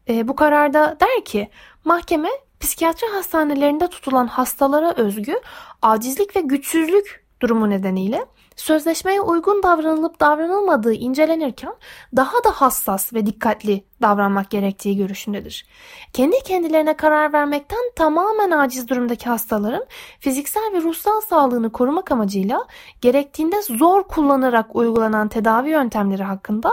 E, 0.10 0.28
bu 0.28 0.36
kararda 0.36 0.98
der 1.02 1.26
ki 1.26 1.50
mahkeme 1.86 2.30
psikiyatri 2.60 3.08
hastanelerinde 3.08 3.88
tutulan 3.88 4.28
hastalara 4.28 4.94
özgü 4.98 5.40
acizlik 5.82 6.36
ve 6.36 6.42
güçsüzlük 6.42 7.29
durumu 7.42 7.70
nedeniyle 7.70 8.26
sözleşmeye 8.60 9.22
uygun 9.22 9.64
davranılıp 9.64 10.20
davranılmadığı 10.20 10.94
incelenirken 10.94 11.74
daha 12.16 12.44
da 12.44 12.52
hassas 12.52 13.14
ve 13.14 13.26
dikkatli 13.26 13.84
davranmak 14.02 14.50
gerektiği 14.50 14.98
görüşündedir. 14.98 15.66
Kendi 16.14 16.44
kendilerine 16.44 16.98
karar 16.98 17.34
vermekten 17.34 17.92
tamamen 17.96 18.52
aciz 18.52 18.90
durumdaki 18.90 19.30
hastaların 19.30 19.86
fiziksel 20.20 20.74
ve 20.74 20.82
ruhsal 20.82 21.22
sağlığını 21.22 21.72
korumak 21.72 22.12
amacıyla 22.12 22.66
gerektiğinde 23.02 23.62
zor 23.62 24.04
kullanarak 24.04 24.76
uygulanan 24.76 25.28
tedavi 25.28 25.70
yöntemleri 25.70 26.24
hakkında 26.24 26.72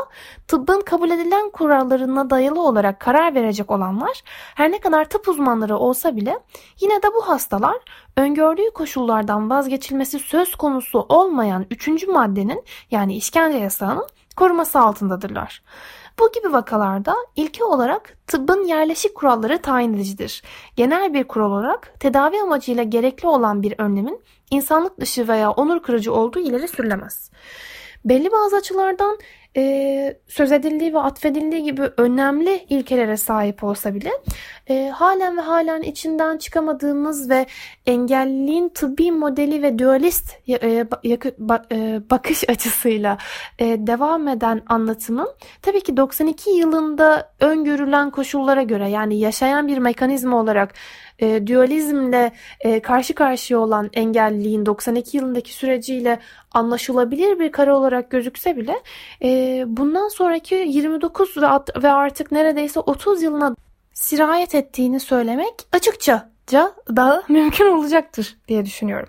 tıbbın 0.49 0.81
kabul 0.81 1.11
edilen 1.11 1.51
kurallarına 1.51 2.31
dayalı 2.31 2.63
olarak 2.63 3.01
karar 3.01 3.35
verecek 3.35 3.71
olanlar 3.71 4.23
her 4.55 4.71
ne 4.71 4.79
kadar 4.79 5.05
tıp 5.05 5.29
uzmanları 5.29 5.77
olsa 5.77 6.17
bile 6.17 6.39
yine 6.81 7.03
de 7.03 7.07
bu 7.15 7.29
hastalar 7.29 7.77
öngördüğü 8.17 8.71
koşullardan 8.75 9.51
vazgeçilmesi 9.51 10.19
söz 10.19 10.55
konusu 10.55 11.07
olmayan 11.09 11.67
üçüncü 11.77 12.07
maddenin 12.07 12.65
yani 12.91 13.17
işkence 13.17 13.59
yasağının 13.59 14.07
koruması 14.37 14.81
altındadırlar. 14.81 15.63
Bu 16.19 16.33
gibi 16.33 16.53
vakalarda 16.53 17.17
ilke 17.37 17.65
olarak 17.65 18.17
tıbbın 18.27 18.65
yerleşik 18.65 19.15
kuralları 19.15 19.63
tayin 19.63 19.95
edicidir. 19.95 20.43
Genel 20.77 21.15
bir 21.15 21.25
kural 21.25 21.53
olarak 21.53 22.01
tedavi 22.01 22.41
amacıyla 22.41 22.83
gerekli 22.83 23.29
olan 23.29 23.63
bir 23.63 23.75
önlemin 23.79 24.21
insanlık 24.51 25.01
dışı 25.01 25.29
veya 25.29 25.51
onur 25.51 25.83
kırıcı 25.83 26.15
olduğu 26.15 26.39
ileri 26.39 26.69
sürülemez. 26.69 27.31
Belli 28.05 28.33
bazı 28.33 28.57
açılardan 28.57 29.19
e, 29.57 30.17
söz 30.29 30.53
edildiği 30.53 30.95
ve 30.95 30.99
atfedildiği 30.99 31.63
gibi 31.63 31.83
önemli 31.97 32.67
ilkelere 32.69 33.17
sahip 33.17 33.65
olsa 33.65 33.95
bile 33.95 34.11
e, 34.69 34.89
halen 34.89 35.37
ve 35.37 35.41
halen 35.41 35.83
içinden 35.83 36.39
çıkamadığımız 36.39 37.31
ve 37.31 37.47
engelliliğin 37.87 38.69
tıbbi 38.69 39.13
modeli 39.13 39.63
ve 39.63 39.79
dualist 39.79 40.37
e, 40.49 40.87
ba, 41.39 41.63
e, 41.73 42.01
bakış 42.11 42.45
açısıyla 42.49 43.19
e, 43.59 43.65
devam 43.65 44.29
eden 44.29 44.63
anlatımın 44.67 45.29
tabii 45.63 45.81
ki 45.81 45.97
92 45.97 46.51
yılında 46.51 47.33
öngörülen 47.41 48.11
koşullara 48.11 48.63
göre 48.63 48.89
yani 48.89 49.19
yaşayan 49.19 49.69
bir 49.69 49.79
mekanizma 49.79 50.41
olarak 50.41 50.75
e, 51.19 51.47
dualizmle 51.47 52.33
e, 52.61 52.81
karşı 52.81 53.15
karşıya 53.15 53.59
olan 53.61 53.91
engelliliğin 53.93 54.67
92 54.67 55.17
yılındaki 55.17 55.53
süreciyle 55.53 56.21
anlaşılabilir 56.53 57.39
bir 57.39 57.53
kare 57.53 57.73
olarak 57.73 58.11
gözükse 58.11 58.57
bile 58.57 58.83
e, 59.23 59.65
bundan 59.67 60.09
sonraki 60.09 60.55
29 60.55 61.37
ve 61.83 61.89
artık 61.89 62.33
neredeyse 62.33 62.81
30 62.81 63.23
yılına 63.23 63.57
sirayet 63.93 64.55
ettiğini 64.55 65.01
söylemek 65.01 65.55
açıkça 65.73 66.31
da 66.97 67.23
mümkün 67.29 67.67
olacaktır 67.67 68.37
diye 68.49 68.65
düşünüyorum. 68.65 69.09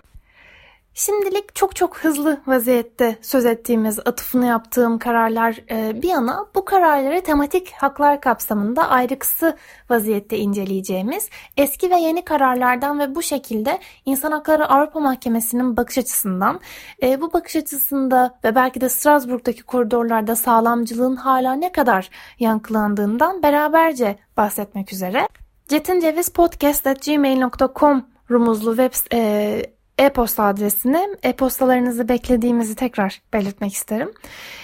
Şimdilik 0.98 1.54
çok 1.54 1.76
çok 1.76 1.98
hızlı 1.98 2.40
vaziyette 2.46 3.16
söz 3.22 3.46
ettiğimiz, 3.46 3.98
atıfını 3.98 4.46
yaptığım 4.46 4.98
kararlar 4.98 5.60
e, 5.70 6.02
bir 6.02 6.08
yana 6.08 6.46
bu 6.54 6.64
kararları 6.64 7.20
tematik 7.20 7.72
haklar 7.72 8.20
kapsamında 8.20 8.88
ayrıksı 8.88 9.56
vaziyette 9.90 10.38
inceleyeceğimiz 10.38 11.30
eski 11.56 11.90
ve 11.90 11.96
yeni 11.96 12.24
kararlardan 12.24 13.00
ve 13.00 13.14
bu 13.14 13.22
şekilde 13.22 13.78
İnsan 14.04 14.32
Hakları 14.32 14.68
Avrupa 14.68 15.00
Mahkemesi'nin 15.00 15.76
bakış 15.76 15.98
açısından 15.98 16.60
e, 17.02 17.20
bu 17.20 17.32
bakış 17.32 17.56
açısında 17.56 18.38
ve 18.44 18.54
belki 18.54 18.80
de 18.80 18.88
Strasbourg'daki 18.88 19.62
koridorlarda 19.62 20.36
sağlamcılığın 20.36 21.16
hala 21.16 21.54
ne 21.54 21.72
kadar 21.72 22.10
yankılandığından 22.38 23.42
beraberce 23.42 24.18
bahsetmek 24.36 24.92
üzere. 24.92 25.28
cetincevizpodcast.gmail.com 25.68 28.06
rumuzlu 28.30 28.76
web 28.76 28.92
e, 29.12 29.77
e-posta 29.98 30.44
adresine 30.44 31.08
e-postalarınızı 31.22 32.08
beklediğimizi 32.08 32.74
tekrar 32.74 33.22
belirtmek 33.32 33.74
isterim. 33.74 34.12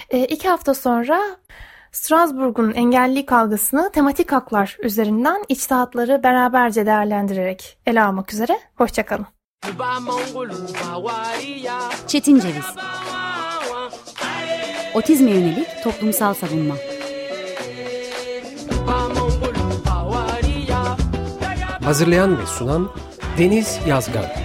E, 0.09 0.25
iki 0.25 0.49
hafta 0.49 0.73
sonra 0.73 1.21
Strasbourg'un 1.91 2.71
engellilik 2.71 3.31
algısını 3.31 3.91
tematik 3.91 4.31
haklar 4.31 4.77
üzerinden 4.83 5.43
içtihatları 5.49 6.23
beraberce 6.23 6.85
değerlendirerek 6.85 7.77
ele 7.85 8.03
almak 8.03 8.33
üzere. 8.33 8.59
Hoşçakalın. 8.75 9.25
Çetin 12.07 12.39
Ceviz 12.39 12.65
Otizme 14.93 15.31
yönelik 15.31 15.83
toplumsal 15.83 16.33
savunma 16.33 16.75
Hazırlayan 21.83 22.39
ve 22.39 22.45
sunan 22.45 22.91
Deniz 23.37 23.79
Yazgar 23.87 24.44